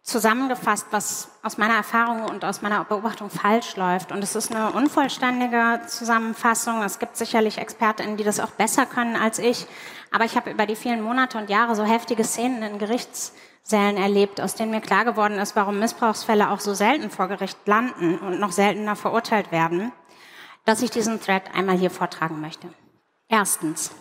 [0.04, 4.12] zusammengefasst, was aus meiner Erfahrung und aus meiner Beobachtung falsch läuft.
[4.12, 6.84] Und es ist eine unvollständige Zusammenfassung.
[6.84, 9.66] Es gibt sicherlich Expertinnen, die das auch besser können als ich.
[10.12, 14.40] Aber ich habe über die vielen Monate und Jahre so heftige Szenen in Gerichtssälen erlebt,
[14.40, 18.40] aus denen mir klar geworden ist, warum Missbrauchsfälle auch so selten vor Gericht landen und
[18.40, 19.92] noch seltener verurteilt werden
[20.66, 22.74] dass ich diesen Thread einmal hier vortragen möchte.
[23.28, 23.92] Erstens.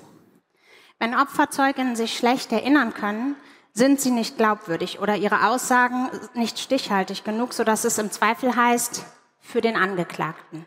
[0.98, 3.36] Wenn Opferzeuginnen sich schlecht erinnern können,
[3.72, 9.04] sind sie nicht glaubwürdig oder ihre Aussagen nicht stichhaltig genug, sodass es im Zweifel heißt,
[9.40, 10.66] für den Angeklagten.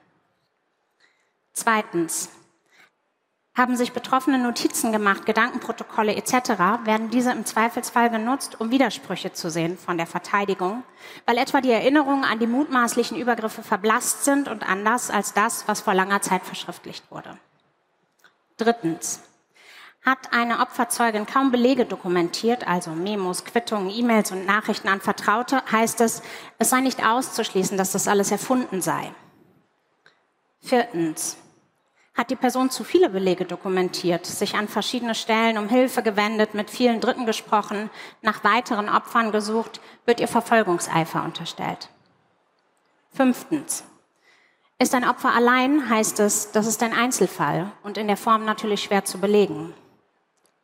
[1.54, 2.30] Zweitens.
[3.56, 6.34] Haben sich Betroffene Notizen gemacht, Gedankenprotokolle etc.,
[6.86, 10.84] werden diese im Zweifelsfall genutzt, um Widersprüche zu sehen von der Verteidigung,
[11.28, 15.82] weil etwa die Erinnerungen an die mutmaßlichen Übergriffe verblasst sind und anders als das, was
[15.82, 17.38] vor langer Zeit verschriftlicht wurde.
[18.58, 19.22] Drittens.
[20.04, 26.02] Hat eine Opferzeugin kaum Belege dokumentiert, also Memos, Quittungen, E-Mails und Nachrichten an Vertraute, heißt
[26.02, 26.24] es,
[26.58, 29.14] es sei nicht auszuschließen, dass das alles erfunden sei.
[30.60, 31.38] Viertens.
[32.14, 36.70] Hat die Person zu viele Belege dokumentiert, sich an verschiedene Stellen um Hilfe gewendet, mit
[36.70, 37.90] vielen Dritten gesprochen,
[38.22, 41.90] nach weiteren Opfern gesucht, wird ihr Verfolgungseifer unterstellt.
[43.12, 43.84] Fünftens.
[44.78, 48.84] Ist ein Opfer allein, heißt es, das ist ein Einzelfall und in der Form natürlich
[48.84, 49.74] schwer zu belegen.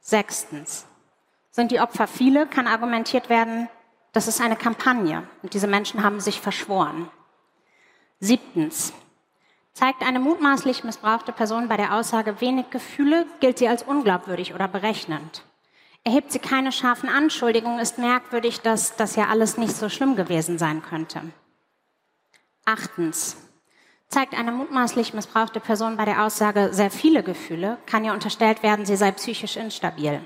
[0.02, 0.86] Sechstens.
[1.52, 3.70] Sind die Opfer viele, kann argumentiert werden,
[4.12, 7.10] das ist eine Kampagne und diese Menschen haben sich verschworen.
[8.20, 8.94] Siebtens.
[9.80, 14.68] Zeigt eine mutmaßlich missbrauchte Person bei der Aussage wenig Gefühle, gilt sie als unglaubwürdig oder
[14.68, 15.46] berechnend.
[16.04, 20.58] Erhebt sie keine scharfen Anschuldigungen, ist merkwürdig, dass das ja alles nicht so schlimm gewesen
[20.58, 21.22] sein könnte.
[22.66, 23.38] Achtens.
[24.10, 28.86] Zeigt eine mutmaßlich missbrauchte Person bei der Aussage sehr viele Gefühle, kann ihr unterstellt werden,
[28.86, 30.20] sie sei psychisch instabil.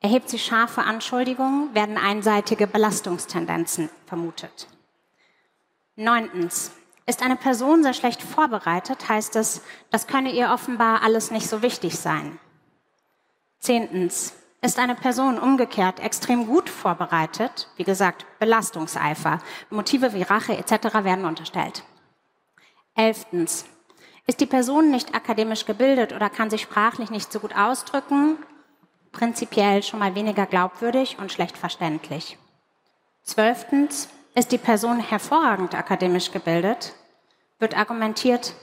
[0.00, 4.68] Erhebt sie scharfe Anschuldigungen, werden einseitige Belastungstendenzen vermutet.
[5.96, 6.72] Neuntens.
[7.08, 11.62] Ist eine Person sehr schlecht vorbereitet, heißt es, das könne ihr offenbar alles nicht so
[11.62, 12.38] wichtig sein.
[13.60, 14.34] Zehntens.
[14.60, 19.38] Ist eine Person umgekehrt extrem gut vorbereitet, wie gesagt, Belastungseifer,
[19.70, 21.02] Motive wie Rache etc.
[21.02, 21.82] werden unterstellt.
[22.94, 23.64] Elftens.
[24.26, 28.36] Ist die Person nicht akademisch gebildet oder kann sich sprachlich nicht so gut ausdrücken,
[29.12, 32.36] prinzipiell schon mal weniger glaubwürdig und schlecht verständlich.
[33.22, 34.10] Zwölftens.
[34.38, 36.94] Ist die Person hervorragend akademisch gebildet,
[37.58, 38.54] wird argumentiert,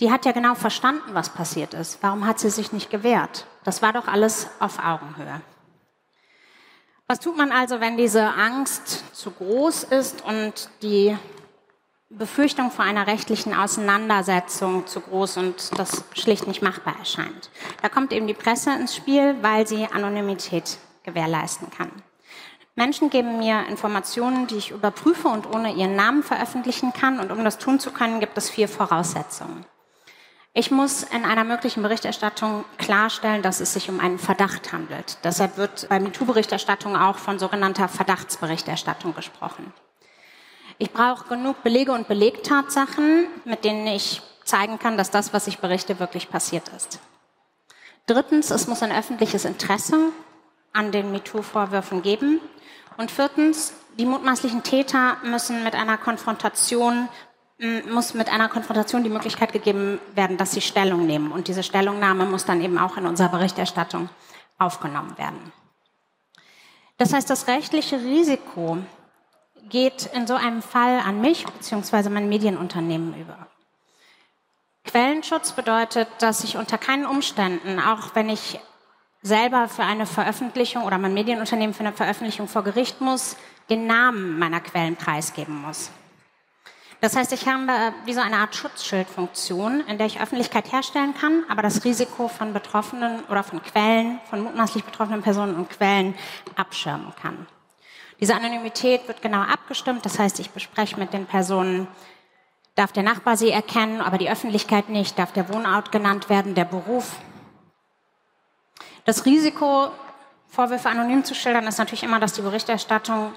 [0.00, 2.02] die hat ja genau verstanden, was passiert ist.
[2.02, 3.46] Warum hat sie sich nicht gewehrt?
[3.62, 5.42] Das war doch alles auf Augenhöhe.
[7.08, 11.14] Was tut man also, wenn diese Angst zu groß ist und die
[12.08, 17.50] Befürchtung vor einer rechtlichen Auseinandersetzung zu groß und das schlicht nicht machbar erscheint?
[17.82, 21.90] Da kommt eben die Presse ins Spiel, weil sie Anonymität gewährleisten kann.
[22.74, 27.20] Menschen geben mir Informationen, die ich überprüfe und ohne ihren Namen veröffentlichen kann.
[27.20, 29.66] Und um das tun zu können, gibt es vier Voraussetzungen.
[30.54, 35.18] Ich muss in einer möglichen Berichterstattung klarstellen, dass es sich um einen Verdacht handelt.
[35.24, 39.72] Deshalb wird bei MeToo-Berichterstattung auch von sogenannter Verdachtsberichterstattung gesprochen.
[40.78, 45.58] Ich brauche genug Belege und Belegtatsachen, mit denen ich zeigen kann, dass das, was ich
[45.58, 47.00] berichte, wirklich passiert ist.
[48.06, 50.10] Drittens, es muss ein öffentliches Interesse
[50.72, 52.40] an den MeToo-Vorwürfen geben.
[53.02, 57.08] Und viertens, die mutmaßlichen Täter müssen mit einer Konfrontation
[57.90, 61.32] muss mit einer Konfrontation die Möglichkeit gegeben werden, dass sie Stellung nehmen.
[61.32, 64.08] Und diese Stellungnahme muss dann eben auch in unserer Berichterstattung
[64.56, 65.52] aufgenommen werden.
[66.96, 68.78] Das heißt, das rechtliche Risiko
[69.68, 72.08] geht in so einem Fall an mich bzw.
[72.08, 73.48] mein Medienunternehmen über.
[74.84, 78.60] Quellenschutz bedeutet, dass ich unter keinen Umständen, auch wenn ich
[79.22, 83.36] selber für eine Veröffentlichung oder mein Medienunternehmen für eine Veröffentlichung vor Gericht muss,
[83.70, 85.90] den Namen meiner Quellen preisgeben muss.
[87.00, 87.66] Das heißt, ich habe
[88.04, 92.52] wie so eine Art Schutzschildfunktion, in der ich Öffentlichkeit herstellen kann, aber das Risiko von
[92.52, 96.14] Betroffenen oder von Quellen, von mutmaßlich betroffenen Personen und Quellen
[96.54, 97.46] abschirmen kann.
[98.20, 101.88] Diese Anonymität wird genau abgestimmt, das heißt, ich bespreche mit den Personen,
[102.76, 106.66] darf der Nachbar sie erkennen, aber die Öffentlichkeit nicht, darf der Wohnort genannt werden, der
[106.66, 107.16] Beruf,
[109.04, 109.90] das Risiko,
[110.48, 113.32] Vorwürfe anonym zu schildern, ist natürlich immer, dass die Berichterstattung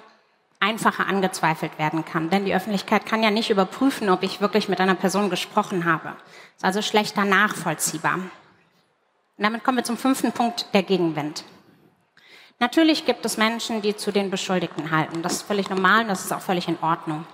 [0.59, 2.29] einfacher angezweifelt werden kann.
[2.29, 6.09] Denn die Öffentlichkeit kann ja nicht überprüfen, ob ich wirklich mit einer Person gesprochen habe.
[6.09, 8.15] Das ist also schlechter nachvollziehbar.
[8.15, 8.31] Und
[9.37, 11.43] damit kommen wir zum fünften Punkt, der Gegenwind.
[12.59, 15.21] Natürlich gibt es Menschen, die zu den Beschuldigten halten.
[15.21, 17.25] Das ist völlig normal und das ist auch völlig in Ordnung.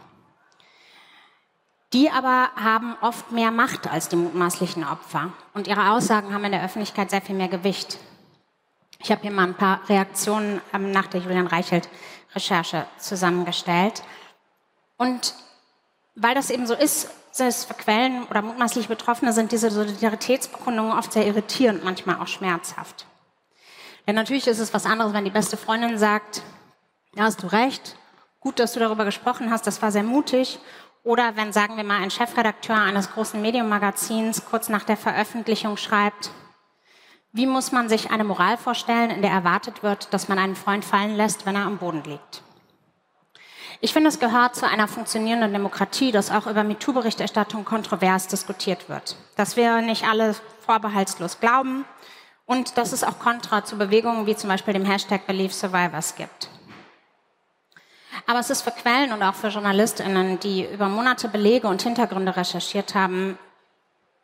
[1.93, 5.32] Die aber haben oft mehr Macht als die mutmaßlichen Opfer.
[5.53, 7.99] Und ihre Aussagen haben in der Öffentlichkeit sehr viel mehr Gewicht.
[9.03, 14.03] Ich habe hier mal ein paar Reaktionen nach der Julian Reichelt-Recherche zusammengestellt.
[14.97, 15.33] Und
[16.15, 21.13] weil das eben so ist, selbst für Quellen oder mutmaßlich Betroffene sind diese Solidaritätsbekundungen oft
[21.13, 23.07] sehr irritierend, manchmal auch schmerzhaft.
[24.05, 26.43] Denn natürlich ist es was anderes, wenn die beste Freundin sagt,
[27.15, 27.95] ja, hast du recht,
[28.39, 30.59] gut, dass du darüber gesprochen hast, das war sehr mutig.
[31.03, 36.29] Oder wenn, sagen wir mal, ein Chefredakteur eines großen Medienmagazins kurz nach der Veröffentlichung schreibt,
[37.34, 40.84] wie muss man sich eine Moral vorstellen, in der erwartet wird, dass man einen Freund
[40.84, 42.43] fallen lässt, wenn er am Boden liegt?
[43.79, 49.15] Ich finde, es gehört zu einer funktionierenden Demokratie, dass auch über MeToo-Berichterstattung kontrovers diskutiert wird.
[49.38, 51.86] Dass wir nicht alle vorbehaltslos glauben
[52.45, 56.49] und dass es auch Kontra zu Bewegungen wie zum Beispiel dem Hashtag Believe Survivors gibt.
[58.27, 62.36] Aber es ist für Quellen und auch für JournalistInnen, die über Monate Belege und Hintergründe
[62.36, 63.38] recherchiert haben,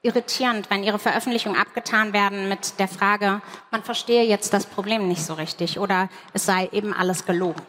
[0.02, 3.42] irritierend, wenn ihre Veröffentlichungen abgetan werden mit der Frage,
[3.72, 7.62] man verstehe jetzt das Problem nicht so richtig oder es sei eben alles gelogen.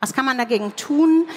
[0.00, 1.28] Was kann man dagegen tun?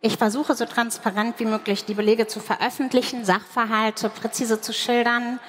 [0.00, 5.40] Ich versuche so transparent wie möglich die Belege zu veröffentlichen, Sachverhalte präzise zu schildern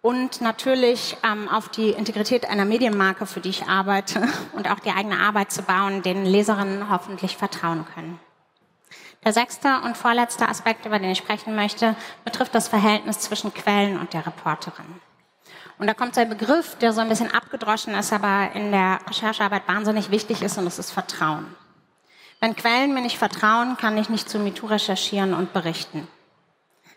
[0.00, 4.90] und natürlich ähm, auf die Integrität einer Medienmarke, für die ich arbeite und auch die
[4.90, 8.18] eigene Arbeit zu bauen, denen Leserinnen hoffentlich vertrauen können.
[9.24, 11.94] Der sechste und vorletzte Aspekt, über den ich sprechen möchte,
[12.24, 15.00] betrifft das Verhältnis zwischen Quellen und der Reporterin.
[15.78, 19.66] Und da kommt ein Begriff, der so ein bisschen abgedroschen ist, aber in der Recherchearbeit
[19.68, 21.46] wahnsinnig wichtig ist, und das ist Vertrauen.
[22.40, 26.08] Wenn Quellen mir nicht vertrauen, kann ich nicht zu MeToo recherchieren und berichten.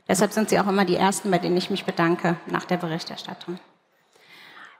[0.07, 3.59] Deshalb sind sie auch immer die Ersten, bei denen ich mich bedanke nach der Berichterstattung.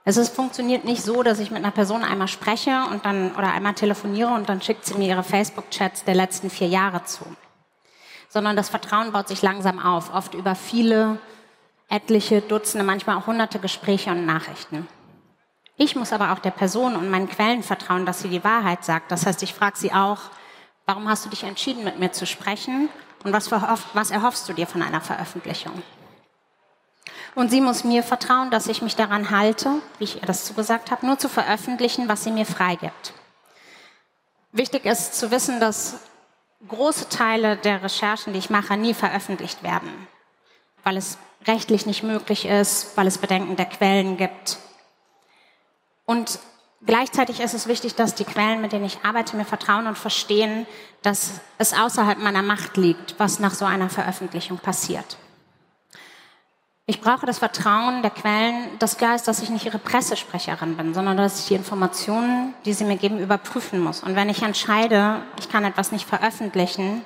[0.08, 3.52] Es ist, funktioniert nicht so, dass ich mit einer Person einmal spreche und dann, oder
[3.52, 7.24] einmal telefoniere und dann schickt sie mir ihre Facebook-Chats der letzten vier Jahre zu.
[8.28, 11.18] Sondern das Vertrauen baut sich langsam auf, oft über viele,
[11.88, 14.86] etliche, Dutzende, manchmal auch hunderte Gespräche und Nachrichten.
[15.76, 19.10] Ich muss aber auch der Person und meinen Quellen vertrauen, dass sie die Wahrheit sagt.
[19.10, 20.18] Das heißt, ich frage sie auch,
[20.86, 22.90] warum hast du dich entschieden, mit mir zu sprechen
[23.24, 25.82] und was, was erhoffst du dir von einer Veröffentlichung?
[27.36, 30.90] Und sie muss mir vertrauen, dass ich mich daran halte, wie ich ihr das zugesagt
[30.90, 33.12] habe, nur zu veröffentlichen, was sie mir freigibt.
[34.52, 35.96] Wichtig ist zu wissen, dass
[36.66, 40.08] große Teile der Recherchen, die ich mache, nie veröffentlicht werden,
[40.82, 44.56] weil es rechtlich nicht möglich ist, weil es Bedenken der Quellen gibt.
[46.06, 46.38] Und
[46.86, 50.66] gleichzeitig ist es wichtig, dass die Quellen, mit denen ich arbeite, mir vertrauen und verstehen,
[51.02, 55.18] dass es außerhalb meiner Macht liegt, was nach so einer Veröffentlichung passiert.
[56.88, 60.94] Ich brauche das Vertrauen der Quellen, das klar ist, dass ich nicht ihre Pressesprecherin bin,
[60.94, 64.04] sondern dass ich die Informationen, die sie mir geben, überprüfen muss.
[64.04, 67.04] Und wenn ich entscheide, ich kann etwas nicht veröffentlichen,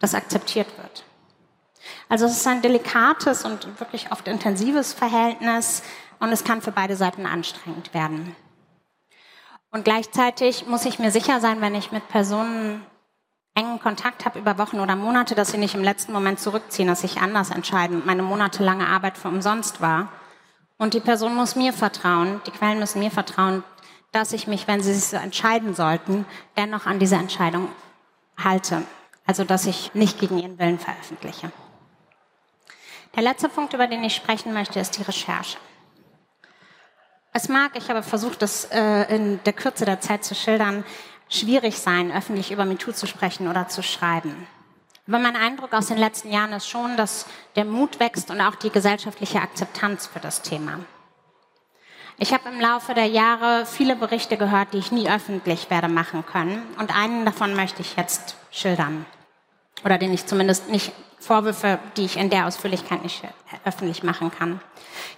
[0.00, 1.04] das akzeptiert wird.
[2.08, 5.84] Also es ist ein delikates und wirklich oft intensives Verhältnis
[6.18, 8.34] und es kann für beide Seiten anstrengend werden.
[9.70, 12.84] Und gleichzeitig muss ich mir sicher sein, wenn ich mit Personen
[13.54, 17.02] engen Kontakt habe über Wochen oder Monate, dass sie nicht im letzten Moment zurückziehen, dass
[17.02, 20.08] sich anders entscheiden, meine monatelange Arbeit für umsonst war.
[20.78, 23.62] Und die Person muss mir vertrauen, die Quellen müssen mir vertrauen,
[24.10, 26.26] dass ich mich, wenn sie sich so entscheiden sollten,
[26.56, 27.68] dennoch an diese Entscheidung
[28.42, 28.82] halte.
[29.26, 31.52] Also dass ich nicht gegen ihren Willen veröffentliche.
[33.14, 35.58] Der letzte Punkt, über den ich sprechen möchte, ist die Recherche.
[37.34, 40.84] Es mag, ich habe versucht, das äh, in der Kürze der Zeit zu schildern,
[41.34, 44.46] schwierig sein, öffentlich über MeToo zu sprechen oder zu schreiben.
[45.08, 47.26] Aber mein Eindruck aus den letzten Jahren ist schon, dass
[47.56, 50.78] der Mut wächst und auch die gesellschaftliche Akzeptanz für das Thema.
[52.18, 56.24] Ich habe im Laufe der Jahre viele Berichte gehört, die ich nie öffentlich werde machen
[56.24, 56.62] können.
[56.78, 59.06] Und einen davon möchte ich jetzt schildern.
[59.84, 60.92] Oder den ich zumindest nicht
[61.22, 63.22] Vorwürfe, die ich in der Ausführlichkeit nicht
[63.64, 64.60] öffentlich machen kann.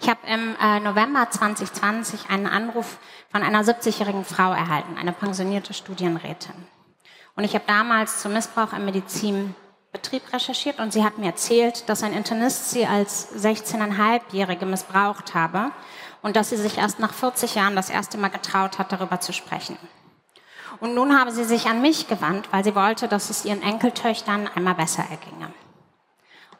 [0.01, 2.99] Ich habe im äh, November 2020 einen Anruf
[3.33, 6.55] von einer 70-jährigen Frau erhalten, eine pensionierte Studienrätin.
[7.37, 12.03] Und ich habe damals zum Missbrauch im Medizinbetrieb recherchiert und sie hat mir erzählt, dass
[12.03, 15.73] ein Internist sie als 16,5-Jährige missbraucht habe
[16.23, 19.33] und dass sie sich erst nach 40 Jahren das erste Mal getraut hat, darüber zu
[19.33, 19.79] sprechen.
[20.81, 24.49] Und nun habe sie sich an mich gewandt, weil sie wollte, dass es ihren Enkeltöchtern
[24.55, 25.53] einmal besser erginge.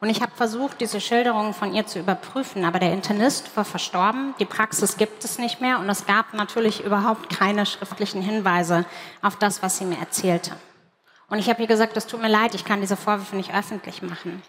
[0.05, 4.35] Und ich habe versucht, diese Schilderungen von ihr zu überprüfen, aber der Internist war verstorben,
[4.37, 8.85] die Praxis gibt es nicht mehr und es gab natürlich überhaupt keine schriftlichen Hinweise
[9.23, 10.51] auf das, was sie mir erzählte.
[11.27, 14.03] Und ich habe ihr gesagt, es tut mir leid, ich kann diese Vorwürfe nicht öffentlich
[14.03, 14.43] machen.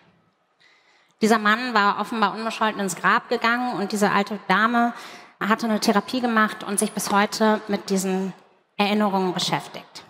[1.22, 4.92] Dieser Mann war offenbar unbescholten ins Grab gegangen und diese alte Dame
[5.40, 8.34] hatte eine Therapie gemacht und sich bis heute mit diesen
[8.76, 10.04] Erinnerungen beschäftigt.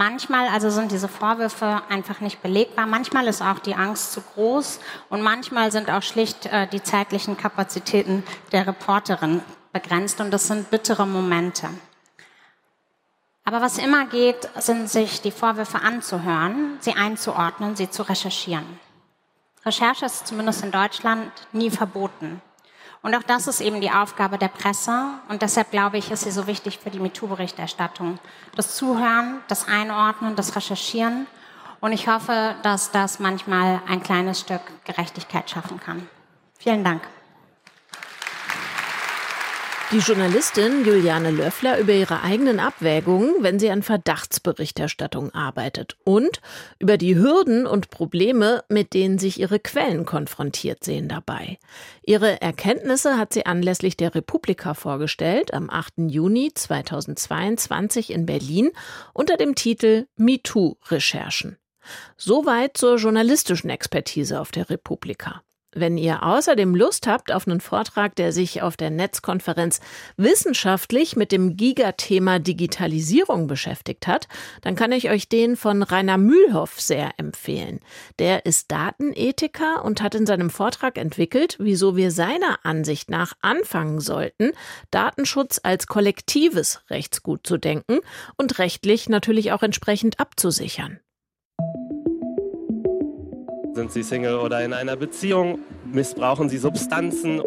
[0.00, 2.86] Manchmal also sind diese Vorwürfe einfach nicht belegbar.
[2.86, 4.80] Manchmal ist auch die Angst zu groß
[5.10, 9.42] und manchmal sind auch schlicht äh, die zeitlichen Kapazitäten der Reporterin
[9.74, 11.68] begrenzt und das sind bittere Momente.
[13.44, 18.80] Aber was immer geht, sind sich die Vorwürfe anzuhören, sie einzuordnen, sie zu recherchieren.
[19.66, 22.40] Recherche ist zumindest in Deutschland nie verboten.
[23.02, 24.92] Und auch das ist eben die Aufgabe der Presse.
[25.28, 28.18] Und deshalb glaube ich, ist sie so wichtig für die MeToo-Berichterstattung.
[28.56, 31.26] Das Zuhören, das Einordnen, das Recherchieren.
[31.80, 36.08] Und ich hoffe, dass das manchmal ein kleines Stück Gerechtigkeit schaffen kann.
[36.58, 37.02] Vielen Dank
[39.92, 46.40] die Journalistin Juliane Löffler über ihre eigenen Abwägungen, wenn sie an Verdachtsberichterstattung arbeitet und
[46.78, 51.58] über die Hürden und Probleme, mit denen sich ihre Quellen konfrontiert sehen dabei.
[52.02, 55.94] Ihre Erkenntnisse hat sie anlässlich der Republika vorgestellt am 8.
[56.08, 58.70] Juni 2022 in Berlin
[59.12, 61.56] unter dem Titel MeToo-Recherchen.
[62.16, 65.42] Soweit zur journalistischen Expertise auf der Republika.
[65.72, 69.80] Wenn ihr außerdem Lust habt auf einen Vortrag, der sich auf der Netzkonferenz
[70.16, 74.26] wissenschaftlich mit dem Gigathema Digitalisierung beschäftigt hat,
[74.62, 77.78] dann kann ich euch den von Rainer Mühlhoff sehr empfehlen.
[78.18, 84.00] Der ist Datenethiker und hat in seinem Vortrag entwickelt, wieso wir seiner Ansicht nach anfangen
[84.00, 84.50] sollten,
[84.90, 88.00] Datenschutz als kollektives Rechtsgut zu denken
[88.36, 90.98] und rechtlich natürlich auch entsprechend abzusichern.
[93.72, 95.60] Sind Sie Single oder in einer Beziehung?
[95.84, 97.40] Missbrauchen Sie Substanzen?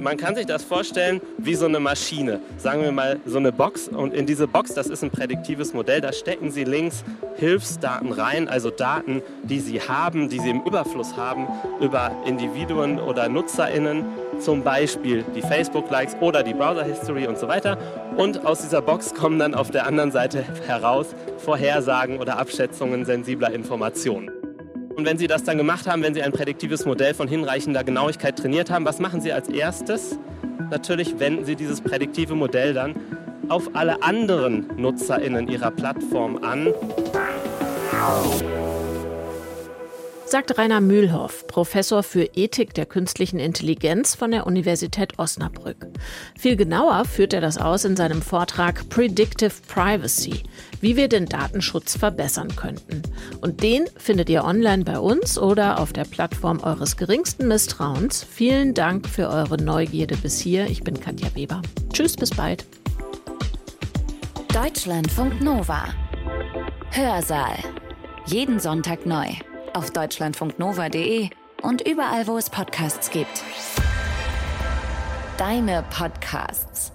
[0.00, 3.88] Man kann sich das vorstellen wie so eine Maschine, sagen wir mal so eine Box.
[3.88, 7.04] Und in diese Box, das ist ein prädiktives Modell, da stecken Sie links
[7.36, 11.46] Hilfsdaten rein, also Daten, die Sie haben, die Sie im Überfluss haben
[11.82, 14.06] über Individuen oder NutzerInnen,
[14.38, 17.76] zum Beispiel die Facebook-Likes oder die Browser-History und so weiter.
[18.16, 23.52] Und aus dieser Box kommen dann auf der anderen Seite heraus Vorhersagen oder Abschätzungen sensibler
[23.52, 24.39] Informationen.
[25.00, 28.36] Und wenn Sie das dann gemacht haben, wenn Sie ein prädiktives Modell von hinreichender Genauigkeit
[28.36, 30.18] trainiert haben, was machen Sie als erstes?
[30.70, 32.94] Natürlich wenden Sie dieses prädiktive Modell dann
[33.48, 36.74] auf alle anderen NutzerInnen Ihrer Plattform an
[40.30, 45.88] sagt Rainer Mühlhoff, Professor für Ethik der künstlichen Intelligenz von der Universität Osnabrück.
[46.38, 50.44] Viel genauer führt er das aus in seinem Vortrag Predictive Privacy,
[50.80, 53.02] wie wir den Datenschutz verbessern könnten.
[53.40, 58.24] Und den findet ihr online bei uns oder auf der Plattform eures geringsten Misstrauens.
[58.24, 60.66] Vielen Dank für eure Neugierde bis hier.
[60.66, 61.60] Ich bin Katja Weber.
[61.92, 62.64] Tschüss, bis bald.
[64.54, 65.86] Deutschlandfunk Nova.
[66.90, 67.56] Hörsaal.
[68.26, 69.26] Jeden Sonntag neu
[69.74, 71.30] auf deutschlandfunknova.de
[71.62, 73.42] und überall, wo es Podcasts gibt.
[75.36, 76.92] Deine Podcasts.